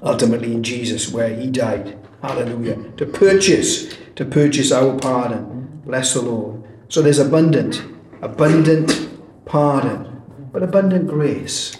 ultimately 0.02 0.54
in 0.54 0.64
Jesus, 0.64 1.12
where 1.12 1.36
He 1.36 1.50
died. 1.50 1.98
Hallelujah. 2.22 2.92
To 2.98 3.06
purchase, 3.06 3.96
to 4.16 4.26
purchase 4.26 4.72
our 4.72 4.98
pardon. 4.98 5.82
Bless 5.86 6.14
the 6.14 6.22
Lord. 6.22 6.64
So 6.90 7.02
there's 7.02 7.20
abundant, 7.20 7.84
abundant 8.22 9.10
pardon, 9.46 10.22
but 10.52 10.64
abundant 10.64 11.08
grace. 11.08 11.78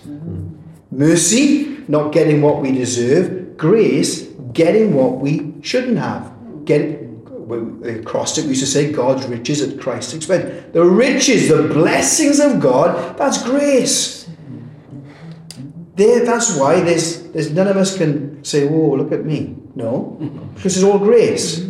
Mercy, 0.92 1.84
not 1.88 2.12
getting 2.12 2.42
what 2.42 2.62
we 2.62 2.72
deserve. 2.72 3.58
Grace, 3.58 4.24
getting 4.54 4.94
what 4.94 5.20
we 5.20 5.54
shouldn't 5.62 5.98
have. 5.98 6.34
Get 6.66 7.10
across 7.84 8.38
it, 8.38 8.44
we 8.44 8.50
used 8.50 8.62
to 8.62 8.68
say 8.68 8.92
God's 8.92 9.26
riches 9.28 9.62
at 9.62 9.80
Christ's 9.80 10.14
expense. 10.14 10.72
The 10.74 10.84
riches, 10.84 11.50
the 11.50 11.64
blessings 11.64 12.40
of 12.40 12.60
God, 12.60 13.18
that's 13.18 13.44
grace. 13.44 14.30
There, 15.96 16.24
that's 16.26 16.56
why 16.56 16.80
there's, 16.82 17.24
there's 17.32 17.52
none 17.52 17.68
of 17.68 17.76
us 17.76 17.98
can 17.98 18.44
say, 18.44 18.70
"Oh, 18.70 18.96
look 18.96 19.12
at 19.12 19.26
me." 19.26 19.58
No, 19.76 20.18
because 20.56 20.78
it's 20.78 20.86
all 20.86 21.00
grace. 21.00 21.68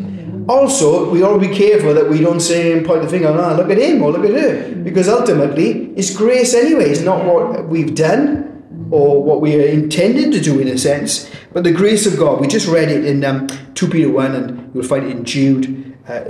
Also, 0.47 1.09
we 1.09 1.23
ought 1.23 1.39
to 1.39 1.47
be 1.47 1.55
careful 1.55 1.93
that 1.93 2.09
we 2.09 2.19
don't 2.19 2.39
say 2.39 2.73
and 2.73 2.85
point 2.85 3.01
the 3.01 3.09
finger, 3.09 3.29
"Ah, 3.29 3.55
look 3.55 3.69
at 3.69 3.77
him 3.77 4.03
or 4.03 4.11
look 4.11 4.25
at 4.25 4.31
her," 4.31 4.75
because 4.83 5.07
ultimately 5.07 5.91
it's 5.95 6.15
grace 6.15 6.53
anyway. 6.53 6.89
It's 6.89 7.01
not 7.01 7.25
what 7.25 7.67
we've 7.67 7.95
done 7.95 8.48
or 8.91 9.23
what 9.23 9.41
we 9.41 9.55
are 9.55 9.65
intended 9.65 10.31
to 10.33 10.41
do 10.41 10.59
in 10.59 10.67
a 10.67 10.77
sense, 10.77 11.29
but 11.53 11.63
the 11.63 11.71
grace 11.71 12.05
of 12.05 12.17
God. 12.17 12.41
We 12.41 12.47
just 12.47 12.67
read 12.67 12.89
it 12.89 13.05
in 13.05 13.23
um, 13.23 13.47
two 13.75 13.87
Peter 13.87 14.09
one, 14.09 14.35
and 14.35 14.73
you'll 14.73 14.83
find 14.83 15.05
it 15.05 15.11
in 15.11 15.25
Jude. 15.25 15.97
Uh, 16.07 16.21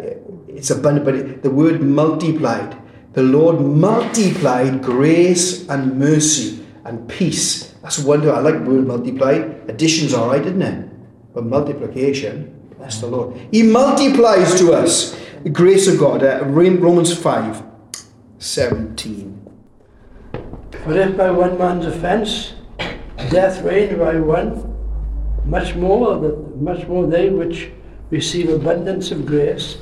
it's 0.47 0.69
abundant, 0.69 1.05
but 1.05 1.43
the 1.43 1.49
word 1.49 1.81
multiplied. 1.81 2.77
The 3.13 3.23
Lord 3.23 3.59
multiplied 3.61 4.81
grace 4.83 5.67
and 5.67 5.97
mercy 5.97 6.65
and 6.85 7.07
peace 7.09 7.69
that's 7.81 7.99
wonderful. 7.99 8.35
I 8.35 8.39
like 8.41 8.63
the 8.63 8.69
word 8.69 8.87
multiply. 8.87 9.33
Addition's 9.67 10.13
all 10.13 10.27
right, 10.27 10.41
isn't 10.41 10.61
it? 10.61 10.89
But 11.33 11.45
multiplication, 11.45 12.73
bless 12.77 12.99
the 12.99 13.07
Lord. 13.07 13.35
He 13.51 13.63
multiplies 13.63 14.59
to 14.59 14.73
us 14.73 15.19
the 15.43 15.49
grace 15.49 15.87
of 15.87 15.97
God. 15.99 16.23
Uh, 16.23 16.43
Romans 16.45 17.17
5 17.17 17.63
17. 18.39 19.28
For 20.83 20.97
if 20.97 21.17
by 21.17 21.31
one 21.31 21.57
man's 21.57 21.85
offence 21.85 22.53
death 23.29 23.61
reigned 23.63 23.99
by 23.99 24.19
one, 24.19 24.75
much 25.45 25.75
more, 25.75 26.19
much 26.55 26.87
more 26.87 27.07
they 27.07 27.29
which 27.29 27.71
receive 28.09 28.49
abundance 28.49 29.11
of 29.11 29.25
grace 29.25 29.77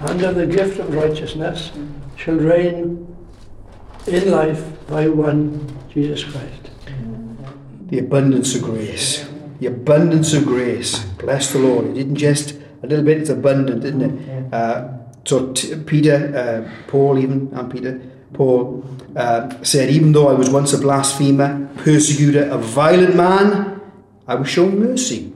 and 0.00 0.22
of 0.22 0.34
the 0.34 0.46
gift 0.46 0.78
of 0.78 0.94
righteousness 0.94 1.72
shall 2.16 2.36
reign 2.36 3.06
in 4.06 4.30
life 4.30 4.62
by 4.88 5.08
one 5.08 5.66
Jesus 5.92 6.24
Christ 6.24 6.60
the 7.90 7.98
abundance 7.98 8.54
of 8.54 8.62
grace. 8.62 9.28
The 9.58 9.66
abundance 9.66 10.32
of 10.32 10.44
grace. 10.46 11.04
Bless 11.18 11.52
the 11.52 11.58
Lord. 11.58 11.86
It 11.86 11.94
didn't 11.94 12.14
just 12.14 12.52
a 12.82 12.86
little 12.86 13.04
bit, 13.04 13.18
it's 13.18 13.30
abundant, 13.30 13.84
isn't 13.84 14.00
it? 14.00 14.54
Uh, 14.54 14.88
so 15.24 15.52
t- 15.52 15.74
Peter, 15.76 16.32
uh, 16.34 16.86
Paul, 16.86 17.18
even, 17.18 17.50
and 17.52 17.70
Peter, 17.70 18.00
Paul 18.32 18.84
uh, 19.16 19.62
said, 19.62 19.90
Even 19.90 20.12
though 20.12 20.28
I 20.28 20.32
was 20.32 20.50
once 20.50 20.72
a 20.72 20.78
blasphemer, 20.78 21.68
persecutor, 21.78 22.48
a 22.48 22.58
violent 22.58 23.16
man, 23.16 23.80
I 24.26 24.34
was 24.34 24.48
shown 24.48 24.78
mercy 24.78 25.32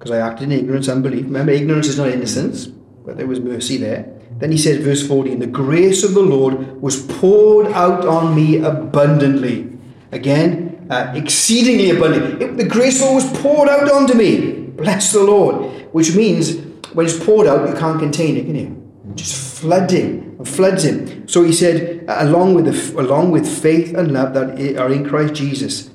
because 0.00 0.12
I 0.12 0.26
acted 0.26 0.50
in 0.50 0.58
ignorance, 0.58 0.88
and 0.88 1.04
unbelief. 1.04 1.26
Remember, 1.26 1.52
ignorance 1.52 1.86
is 1.86 1.98
not 1.98 2.08
innocence, 2.08 2.66
but 2.66 3.18
there 3.18 3.26
was 3.26 3.38
mercy 3.38 3.76
there. 3.76 4.10
Then 4.38 4.50
he 4.50 4.56
says, 4.56 4.82
verse 4.82 5.06
14, 5.06 5.38
The 5.38 5.46
grace 5.46 6.02
of 6.02 6.14
the 6.14 6.22
Lord 6.22 6.80
was 6.80 7.02
poured 7.18 7.66
out 7.72 8.06
on 8.06 8.34
me 8.34 8.56
abundantly. 8.64 9.70
Again, 10.10 10.86
uh, 10.88 11.12
exceedingly 11.14 11.90
abundantly. 11.90 12.46
It, 12.46 12.56
the 12.56 12.64
grace 12.64 13.02
was 13.02 13.30
poured 13.42 13.68
out 13.68 13.92
onto 13.92 14.14
me. 14.14 14.52
Bless 14.52 15.12
the 15.12 15.22
Lord. 15.22 15.70
Which 15.92 16.16
means 16.16 16.56
when 16.94 17.04
it's 17.04 17.22
poured 17.22 17.46
out, 17.46 17.68
you 17.68 17.74
can't 17.74 18.00
contain 18.00 18.38
it, 18.38 18.46
can 18.46 18.54
you? 18.54 19.12
Just 19.14 19.60
flooding 19.60 20.29
floods 20.44 20.84
him. 20.84 21.26
So 21.28 21.42
he 21.42 21.52
said, 21.52 22.04
along 22.08 22.54
with 22.54 22.66
the, 22.66 23.00
along 23.00 23.30
with 23.30 23.46
faith 23.46 23.94
and 23.94 24.12
love 24.12 24.34
that 24.34 24.76
are 24.76 24.92
in 24.92 25.08
Christ 25.08 25.34
Jesus. 25.34 25.90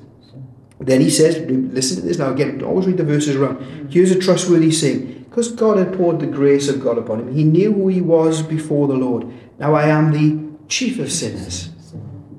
Then 0.78 1.00
he 1.00 1.10
says, 1.10 1.38
listen 1.48 1.96
to 1.96 2.02
this 2.02 2.18
now 2.18 2.32
again. 2.32 2.62
Always 2.62 2.86
read 2.86 2.98
the 2.98 3.04
verses 3.04 3.36
around. 3.36 3.90
Here's 3.90 4.10
a 4.10 4.18
trustworthy 4.18 4.70
saying. 4.70 5.24
Because 5.28 5.52
God 5.52 5.78
had 5.78 5.94
poured 5.94 6.20
the 6.20 6.26
grace 6.26 6.68
of 6.68 6.80
God 6.80 6.96
upon 6.96 7.20
him, 7.20 7.34
he 7.34 7.44
knew 7.44 7.72
who 7.72 7.88
he 7.88 8.00
was 8.00 8.42
before 8.42 8.88
the 8.88 8.94
Lord. 8.94 9.26
Now 9.58 9.74
I 9.74 9.88
am 9.88 10.12
the 10.12 10.56
chief 10.68 10.98
of 10.98 11.12
sinners 11.12 11.70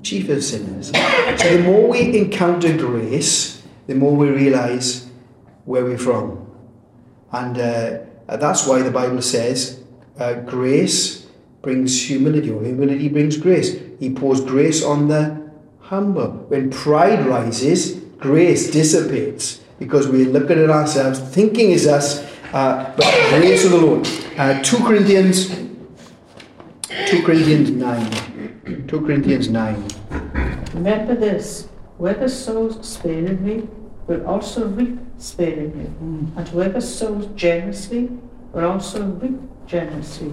chief 0.02 0.28
of 0.28 0.42
sinners. 0.42 0.88
So 0.88 1.56
the 1.56 1.62
more 1.62 1.88
we 1.88 2.18
encounter 2.18 2.76
grace, 2.76 3.62
the 3.86 3.94
more 3.94 4.14
we 4.14 4.30
realize 4.30 5.08
where 5.64 5.84
we're 5.84 5.98
from. 5.98 6.46
And 7.30 7.58
uh, 7.58 8.36
that's 8.36 8.66
why 8.66 8.82
the 8.82 8.90
Bible 8.90 9.22
says 9.22 9.82
uh, 10.18 10.34
grace 10.34 11.26
brings 11.62 12.06
humility, 12.06 12.50
or 12.50 12.62
humility 12.62 13.08
brings 13.08 13.36
grace. 13.36 13.78
He 13.98 14.10
pours 14.10 14.40
grace 14.40 14.84
on 14.84 15.08
the 15.08 15.50
humble. 15.80 16.30
When 16.48 16.70
pride 16.70 17.26
rises, 17.26 17.94
grace 18.18 18.70
dissipates 18.70 19.60
because 19.78 20.08
we 20.08 20.24
look 20.24 20.50
at 20.50 20.58
ourselves, 20.58 21.20
thinking 21.20 21.70
is 21.70 21.86
us, 21.86 22.24
uh, 22.52 22.92
but 22.96 23.06
grace 23.30 23.64
of 23.64 23.72
the 23.72 23.78
Lord. 23.78 24.08
Uh, 24.36 24.62
2 24.62 24.76
Corinthians 24.78 25.68
2 27.08 27.22
Corinthians 27.22 27.70
9. 27.70 28.84
2 28.86 29.00
Corinthians 29.00 29.48
9. 29.48 29.88
Remember 30.74 31.14
this 31.14 31.68
whoever 31.96 32.28
sows 32.28 32.86
sparingly 32.86 33.68
will 34.06 34.26
also 34.26 34.68
reap 34.68 34.98
sparingly, 35.18 35.86
mm. 36.02 36.36
and 36.36 36.48
whoever 36.48 36.80
sows 36.80 37.26
generously 37.34 38.10
will 38.52 38.64
also 38.64 39.04
reap 39.04 39.38
generously. 39.66 40.32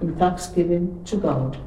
in 0.00 0.16
thanksgiving 0.16 1.04
to 1.04 1.16
God. 1.16 1.58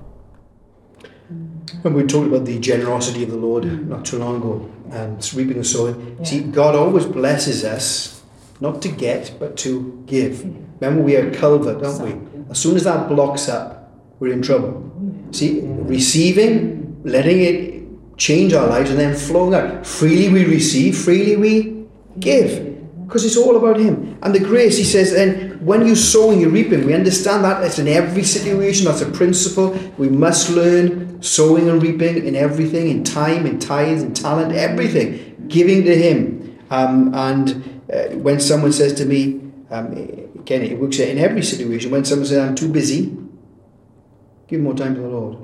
And 1.84 1.96
we 1.96 2.04
talked 2.04 2.28
about 2.28 2.46
the 2.46 2.60
generosity 2.60 3.24
of 3.24 3.30
the 3.30 3.38
Lord 3.38 3.64
mm. 3.64 3.88
not 3.88 4.06
too 4.06 4.18
long 4.18 4.38
ago, 4.38 4.72
um, 4.88 4.92
and 4.92 5.34
reaping 5.34 5.58
and 5.58 5.68
sowing. 5.68 6.18
Yeah. 6.20 6.26
See, 6.26 6.40
God 6.42 6.76
always 6.76 7.06
blesses 7.06 7.64
us, 7.64 8.24
not 8.60 8.82
to 8.82 8.90
get, 8.90 9.36
but 9.40 9.56
to 9.58 10.04
give. 10.08 10.44
Remember, 10.80 11.04
we 11.04 11.16
are 11.16 11.32
culvert, 11.32 11.82
don't 11.82 12.02
we? 12.02 12.42
As 12.50 12.58
soon 12.58 12.76
as 12.76 12.84
that 12.86 13.08
blocks 13.08 13.48
up, 13.48 13.92
we're 14.20 14.34
in 14.34 14.42
trouble. 14.42 14.92
Oh, 14.96 15.32
see, 15.32 15.62
receiving, 15.64 17.00
letting 17.04 17.42
it 17.42 18.18
change 18.18 18.54
our 18.54 18.68
lives, 18.68 18.90
and 18.90 19.00
then 19.00 19.16
flowing 19.16 19.54
out. 19.54 19.86
Freely 19.86 20.30
we 20.30 20.46
receive, 20.46 20.98
freely 20.98 21.36
we 21.36 21.86
give. 22.20 22.79
Because 23.10 23.26
it's 23.26 23.38
all 23.38 23.58
about 23.58 23.80
Him. 23.80 24.20
And 24.22 24.36
the 24.36 24.40
grace, 24.40 24.78
He 24.78 24.84
says, 24.84 25.14
then 25.14 25.58
when 25.66 25.88
you 25.88 25.96
sow 25.96 26.30
and 26.30 26.40
you 26.40 26.48
reaping, 26.48 26.86
we 26.86 26.94
understand 26.94 27.44
that 27.44 27.64
it's 27.64 27.80
in 27.80 27.88
every 27.88 28.22
situation. 28.24 28.86
That's 28.86 29.02
a 29.02 29.10
principle. 29.10 29.72
We 29.98 30.10
must 30.10 30.52
learn 30.52 31.20
sowing 31.24 31.68
and 31.68 31.82
reaping 31.82 32.24
in 32.24 32.36
everything, 32.36 32.88
in 32.88 33.04
time, 33.04 33.48
in 33.48 33.58
tithes, 33.58 34.04
in 34.04 34.14
talent, 34.14 34.54
everything. 34.54 35.48
Giving 35.48 35.86
to 35.86 35.98
Him. 35.98 36.60
Um, 36.70 37.12
and 37.16 37.82
uh, 37.92 38.16
when 38.18 38.40
someone 38.40 38.72
says 38.74 38.94
to 38.94 39.06
me, 39.06 39.42
um, 39.72 39.88
again, 40.36 40.62
it 40.62 40.78
works 40.78 41.00
in 41.00 41.18
every 41.18 41.42
situation. 41.42 41.90
When 41.90 42.06
someone 42.06 42.28
says, 42.28 42.38
I'm 42.38 42.54
too 42.54 42.70
busy, 42.72 43.18
give 44.48 44.62
more 44.62 44.76
time 44.76 44.94
to 44.94 45.02
the 45.02 45.08
Lord. 45.08 45.38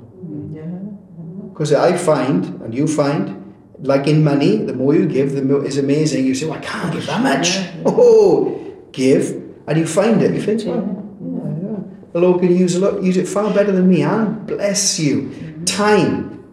Because 1.52 1.72
I 1.72 1.96
find, 1.96 2.62
and 2.62 2.72
you 2.72 2.86
find, 2.86 3.45
like 3.86 4.06
in 4.06 4.22
money, 4.24 4.56
the 4.56 4.72
more 4.72 4.94
you 4.94 5.06
give, 5.06 5.32
the 5.32 5.42
more 5.42 5.64
it's 5.64 5.76
amazing. 5.76 6.26
You 6.26 6.34
say, 6.34 6.46
well, 6.46 6.58
I 6.58 6.60
can't 6.60 6.92
give 6.92 7.06
that 7.06 7.22
much. 7.22 7.58
Oh, 7.86 8.62
give, 8.92 9.30
and 9.66 9.78
you 9.78 9.86
find 9.86 10.20
it. 10.22 10.34
You 10.34 10.42
think, 10.42 10.64
well, 10.66 10.82
yeah, 11.20 11.70
yeah. 11.70 11.78
the 12.12 12.20
Lord 12.20 12.40
can 12.40 12.56
use 12.56 12.74
a 12.74 12.80
lot, 12.80 13.02
use 13.02 13.16
it 13.16 13.28
far 13.28 13.52
better 13.52 13.72
than 13.72 13.88
me. 13.88 14.02
And 14.02 14.46
bless 14.46 14.98
you. 14.98 15.22
Mm-hmm. 15.22 15.64
Time, 15.64 16.44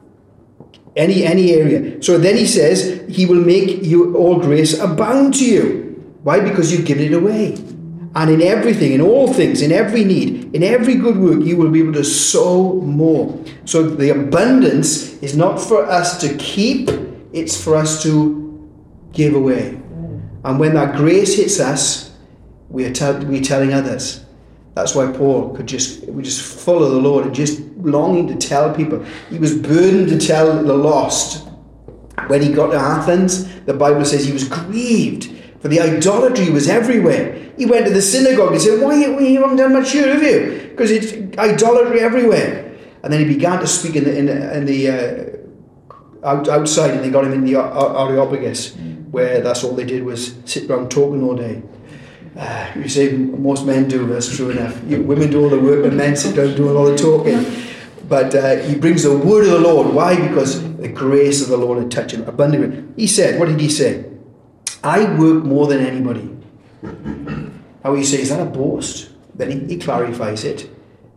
any 0.96 1.24
any 1.24 1.54
area. 1.54 2.02
So 2.04 2.18
then 2.18 2.38
he 2.38 2.46
says, 2.46 3.04
He 3.10 3.26
will 3.26 3.44
make 3.44 3.84
you 3.84 4.16
all 4.16 4.40
grace 4.40 4.80
abound 4.80 5.36
to 5.36 5.46
you. 5.46 5.84
Why? 6.24 6.40
Because 6.40 6.72
you've 6.72 6.86
given 6.86 7.06
it 7.06 7.14
away. 7.14 7.58
And 8.16 8.30
in 8.30 8.42
everything, 8.44 8.92
in 8.92 9.02
all 9.02 9.34
things, 9.34 9.62
in 9.62 9.72
every 9.72 10.04
need, 10.04 10.54
in 10.54 10.62
every 10.62 10.96
good 10.96 11.18
work, 11.18 11.42
you 11.44 11.58
will 11.58 11.72
be 11.72 11.80
able 11.80 11.94
to 11.94 12.04
sow 12.04 12.74
more. 12.82 13.44
So 13.66 13.90
the 13.90 14.12
abundance 14.12 15.14
is 15.24 15.36
not 15.36 15.60
for 15.60 15.84
us 15.86 16.20
to 16.22 16.36
keep, 16.38 16.92
it's 17.34 17.62
for 17.62 17.76
us 17.76 18.02
to 18.04 18.70
give 19.12 19.34
away. 19.34 19.80
And 20.44 20.60
when 20.60 20.74
that 20.76 20.96
grace 20.96 21.36
hits 21.36 21.60
us, 21.60 22.16
we 22.70 22.86
are 22.86 22.94
tell, 22.94 23.20
we're 23.26 23.42
telling 23.42 23.74
others. 23.74 24.26
That's 24.76 24.96
why 24.96 25.12
Paul 25.12 25.56
could 25.56 25.68
just 25.68 26.08
we 26.08 26.24
just 26.24 26.42
follow 26.42 26.90
the 26.90 27.00
Lord 27.00 27.26
and 27.26 27.36
just 27.36 27.62
longing 27.78 28.28
to 28.28 28.36
tell 28.36 28.74
people. 28.74 29.06
He 29.30 29.38
was 29.38 29.56
burdened 29.56 30.10
to 30.10 30.18
tell 30.18 30.64
the 30.64 30.74
lost. 30.74 31.48
When 32.28 32.42
he 32.42 32.54
got 32.54 32.72
to 32.72 32.78
Athens, 32.78 33.62
the 33.66 33.74
Bible 33.74 34.06
says 34.06 34.26
he 34.26 34.32
was 34.32 34.48
grieved 34.48 35.34
for 35.64 35.70
the 35.70 35.80
idolatry 35.80 36.50
was 36.50 36.68
everywhere. 36.68 37.40
He 37.58 37.66
went 37.66 37.86
to 37.86 37.94
the 37.94 38.02
synagogue 38.02 38.52
and 38.52 38.62
said, 38.62 38.82
Why 38.82 38.96
you 38.96 39.42
haven't 39.42 39.56
done 39.56 39.72
much 39.72 39.94
here, 39.94 40.14
have 40.14 40.22
you? 40.22 40.68
Because 40.72 40.92
it's 40.92 41.14
idolatry 41.38 42.02
everywhere. 42.02 42.76
And 43.02 43.14
then 43.14 43.22
he 43.22 43.26
began 43.26 43.62
to 43.62 43.68
speak 43.68 43.96
in 43.96 44.04
the, 44.04 44.18
in 44.18 44.26
the, 44.26 44.58
in 44.58 44.66
the 44.66 44.90
uh, 44.90 45.38
out, 46.24 46.48
outside, 46.48 46.92
and 46.92 47.04
they 47.04 47.10
got 47.10 47.26
him 47.26 47.34
in 47.34 47.46
the 47.46 47.56
Areopagus, 47.56 48.76
where 49.12 49.42
that's 49.42 49.64
all 49.64 49.74
they 49.74 49.86
did 49.86 50.04
was 50.04 50.36
sit 50.46 50.70
around 50.70 50.90
talking 50.90 51.24
all 51.24 51.36
day. 51.36 51.62
Uh, 52.36 52.72
you 52.76 52.90
say 52.90 53.12
most 53.12 53.66
men 53.66 53.88
do, 53.88 54.08
that's 54.08 54.36
true 54.36 54.50
enough. 54.50 54.82
You, 54.88 55.04
women 55.04 55.30
do 55.30 55.44
all 55.44 55.50
the 55.50 55.60
work, 55.60 55.86
and 55.86 55.96
men 55.96 56.16
sit 56.16 56.36
down 56.36 56.56
doing 56.56 56.76
all 56.76 56.86
the 56.86 56.98
talking. 56.98 57.46
But 58.08 58.36
uh, 58.36 58.56
he 58.58 58.76
brings 58.76 59.04
the 59.04 59.18
word 59.18 59.46
of 59.46 59.52
the 59.52 59.60
Lord. 59.60 59.94
Why? 59.94 60.16
Because 60.16 60.62
the 60.78 60.90
grace 60.90 61.42
of 61.42 61.50
the 61.50 61.58
Lord 61.58 61.78
had 61.78 61.92
touched 61.92 62.16
him 62.16 62.24
abundantly. 62.28 62.84
He 62.96 63.08
said, 63.08 63.40
What 63.40 63.48
did 63.48 63.60
he 63.60 63.70
say? 63.70 64.06
I 64.84 65.18
work 65.18 65.44
more 65.44 65.68
than 65.68 65.80
anybody. 65.80 66.30
How 67.84 67.94
you 67.96 68.04
say, 68.04 68.22
is 68.22 68.30
that 68.30 68.42
a 68.42 68.46
boast? 68.46 69.10
Then 69.36 69.52
he, 69.52 69.76
he 69.76 69.78
clarifies 69.80 70.44
it, 70.44 70.70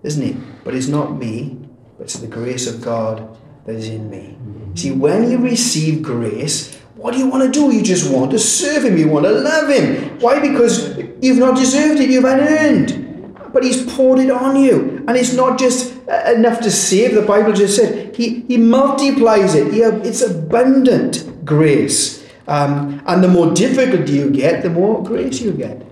isn't 0.03 0.23
he? 0.23 0.37
But 0.65 0.75
it's 0.75 0.87
not 0.87 1.17
me, 1.17 1.59
but 1.99 2.05
it's 2.05 2.19
the 2.19 2.29
grace 2.29 2.67
of 2.67 2.81
God 2.81 3.37
that 3.65 3.75
is 3.75 3.89
in 3.89 4.09
me. 4.09 4.37
See, 4.77 4.91
when 4.91 5.31
you 5.31 5.39
receive 5.39 6.03
grace, 6.03 6.75
what 6.97 7.13
do 7.13 7.19
you 7.19 7.27
want 7.29 7.45
to 7.45 7.51
do? 7.51 7.75
You 7.75 7.83
just 7.83 8.13
want 8.13 8.31
to 8.33 8.39
serve 8.39 8.85
Him. 8.85 8.99
You 8.99 9.09
want 9.09 9.25
to 9.25 9.33
love 9.33 9.71
Him. 9.71 10.19
Why? 10.21 10.39
Because 10.39 10.99
you've 11.23 11.39
not 11.39 11.57
deserved 11.57 11.99
it. 11.99 12.11
You've 12.11 12.25
unearned. 12.25 13.33
But 13.55 13.65
He's 13.65 13.91
poured 13.95 14.19
it 14.19 14.31
on 14.31 14.57
you. 14.57 15.03
And 15.09 15.17
it's 15.17 15.33
not 15.33 15.59
just 15.59 15.97
uh, 16.09 16.33
enough 16.35 16.61
to 16.61 16.71
save. 16.71 17.15
The 17.15 17.23
Bible 17.23 17.55
just 17.55 17.75
said 17.75 18.15
He, 18.15 18.41
he 18.43 18.59
multiplies 18.59 19.55
it. 19.55 19.73
He, 19.73 19.81
it's 19.81 20.21
abundant 20.21 21.45
grace. 21.47 22.27
Um, 22.47 23.03
and 23.07 23.25
the 23.25 23.29
more 23.29 23.55
difficult 23.55 24.09
you 24.09 24.31
get, 24.31 24.63
the 24.63 24.71
more 24.71 25.03
grace 25.03 25.41
you 25.41 25.53
get. 25.53 25.83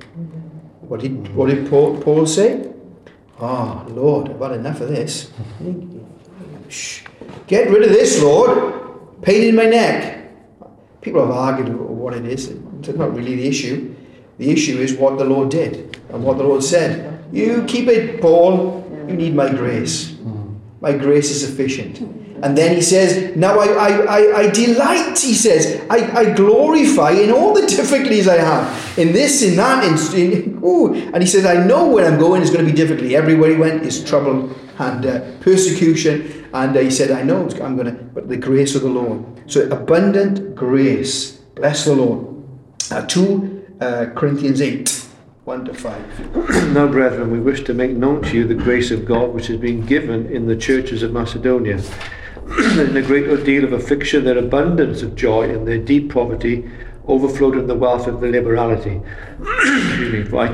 What 0.83 1.01
did, 1.01 1.35
what 1.35 1.49
did 1.49 1.71
Paul, 1.71 2.01
Paul 2.03 2.27
say? 2.27 2.71
Oh, 3.41 3.85
Lord, 3.89 4.29
I've 4.29 4.41
had 4.41 4.53
enough 4.53 4.81
of 4.83 4.89
this. 4.89 5.33
Shh. 6.75 7.05
Get 7.47 7.71
rid 7.71 7.85
of 7.85 7.91
this, 7.91 8.21
Lord. 8.21 9.23
Pain 9.23 9.49
in 9.49 9.55
my 9.55 9.67
neck. 9.67 10.31
People 11.01 11.21
have 11.25 11.31
argued 11.31 11.69
what 11.75 12.15
it 12.15 12.27
is. 12.27 12.49
It's 12.81 12.99
not 12.99 13.15
really 13.15 13.37
the 13.37 13.47
issue. 13.47 13.95
The 14.39 14.51
issue 14.51 14.79
is 14.79 14.95
what 14.95 15.19
the 15.19 15.25
Lord 15.25 15.51
did 15.51 15.99
and 16.11 16.25
what 16.25 16.39
the 16.39 16.45
Lord 16.45 16.65
said. 16.65 17.25
You 17.33 17.65
keep 17.65 17.89
it, 17.89 18.21
Paul. 18.21 18.83
You 19.09 19.15
need 19.15 19.35
my 19.35 19.51
grace. 19.51 20.17
My 20.81 20.93
grace 20.93 21.31
is 21.31 21.47
sufficient. 21.47 22.01
And 22.43 22.59
then 22.59 22.75
he 22.75 22.83
says, 22.83 23.37
Now 23.37 23.59
I, 23.59 23.67
I, 23.67 23.91
I, 23.91 24.39
I 24.41 24.51
delight, 24.51 25.19
he 25.19 25.33
says, 25.33 25.81
I, 25.89 25.99
I 26.21 26.35
glorify 26.35 27.13
in 27.13 27.31
all 27.31 27.55
the 27.55 27.67
difficulties 27.67 28.27
I 28.29 28.37
have, 28.37 28.99
in 28.99 29.13
this, 29.13 29.43
in 29.43 29.57
that, 29.57 29.85
in, 29.85 29.95
in 30.21 30.61
ooh. 30.63 30.93
and 30.93 31.23
he 31.23 31.27
says, 31.27 31.47
I 31.47 31.65
know 31.65 31.89
where 31.89 32.07
I'm 32.11 32.19
going 32.19 32.43
is 32.43 32.51
going 32.51 32.67
to 32.67 32.71
be 32.71 32.77
difficulty. 32.77 33.17
Everywhere 33.17 33.51
he 33.51 33.57
went 33.57 33.87
is 33.87 34.05
trouble 34.05 34.51
and 34.79 35.07
uh, 35.07 35.21
persecution. 35.41 36.49
And 36.53 36.77
uh, 36.77 36.81
he 36.81 36.91
said, 36.91 37.11
I 37.11 37.23
know 37.23 37.49
I'm 37.63 37.77
going 37.77 37.87
to, 37.87 38.03
but 38.15 38.29
the 38.29 38.37
grace 38.37 38.75
of 38.75 38.83
the 38.83 38.89
Lord. 38.89 39.25
So 39.47 39.69
abundant 39.71 40.55
grace. 40.55 41.33
Bless 41.55 41.85
the 41.85 41.95
Lord. 41.95 42.43
Uh, 42.91 43.07
2 43.07 43.77
uh, 43.81 44.07
Corinthians 44.15 44.61
8. 44.61 45.05
1 45.45 45.65
to 45.67 45.75
5. 45.75 46.73
now, 46.73 46.87
brethren, 46.87 47.31
we 47.31 47.39
wish 47.39 47.65
to 47.65 47.75
make 47.75 47.91
known 47.91 48.23
to 48.23 48.35
you 48.35 48.47
the 48.47 48.55
grace 48.55 48.91
of 48.91 49.05
God 49.05 49.35
which 49.35 49.49
has 49.49 49.59
been 49.59 49.85
given 49.85 50.27
in 50.27 50.47
the 50.47 50.57
churches 50.57 51.03
of 51.03 51.13
Macedonia 51.13 51.83
in 52.79 52.97
a 52.97 53.03
great 53.03 53.45
deal 53.45 53.65
of 53.65 53.73
affliction, 53.75 54.25
their 54.25 54.39
abundance 54.39 55.03
of 55.03 55.15
joy 55.15 55.51
and 55.51 55.69
their 55.69 55.79
deep 55.79 56.13
poverty 56.13 56.71
overflowed 57.07 57.57
in 57.57 57.67
the 57.67 57.75
wealth 57.75 58.07
of 58.07 58.21
their 58.21 58.31
liberality. 58.31 59.01
for, 60.31 60.39
I 60.39 60.53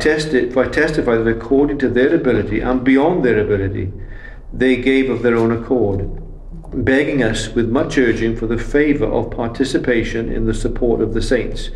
for 0.50 0.64
I 0.64 0.68
testify 0.68 1.16
that 1.16 1.28
according 1.28 1.78
to 1.78 1.88
their 1.88 2.14
ability 2.14 2.60
and 2.60 2.82
beyond 2.82 3.24
their 3.24 3.38
ability, 3.38 3.92
they 4.52 4.76
gave 4.76 5.10
of 5.10 5.22
their 5.22 5.36
own 5.36 5.52
accord, 5.52 6.22
begging 6.84 7.22
us 7.22 7.48
with 7.48 7.68
much 7.68 7.98
urging 7.98 8.36
for 8.36 8.46
the 8.46 8.58
favour 8.58 9.06
of 9.06 9.30
participation 9.30 10.30
in 10.30 10.46
the 10.46 10.54
support 10.54 11.00
of 11.00 11.14
the 11.14 11.22
saints. 11.22 11.70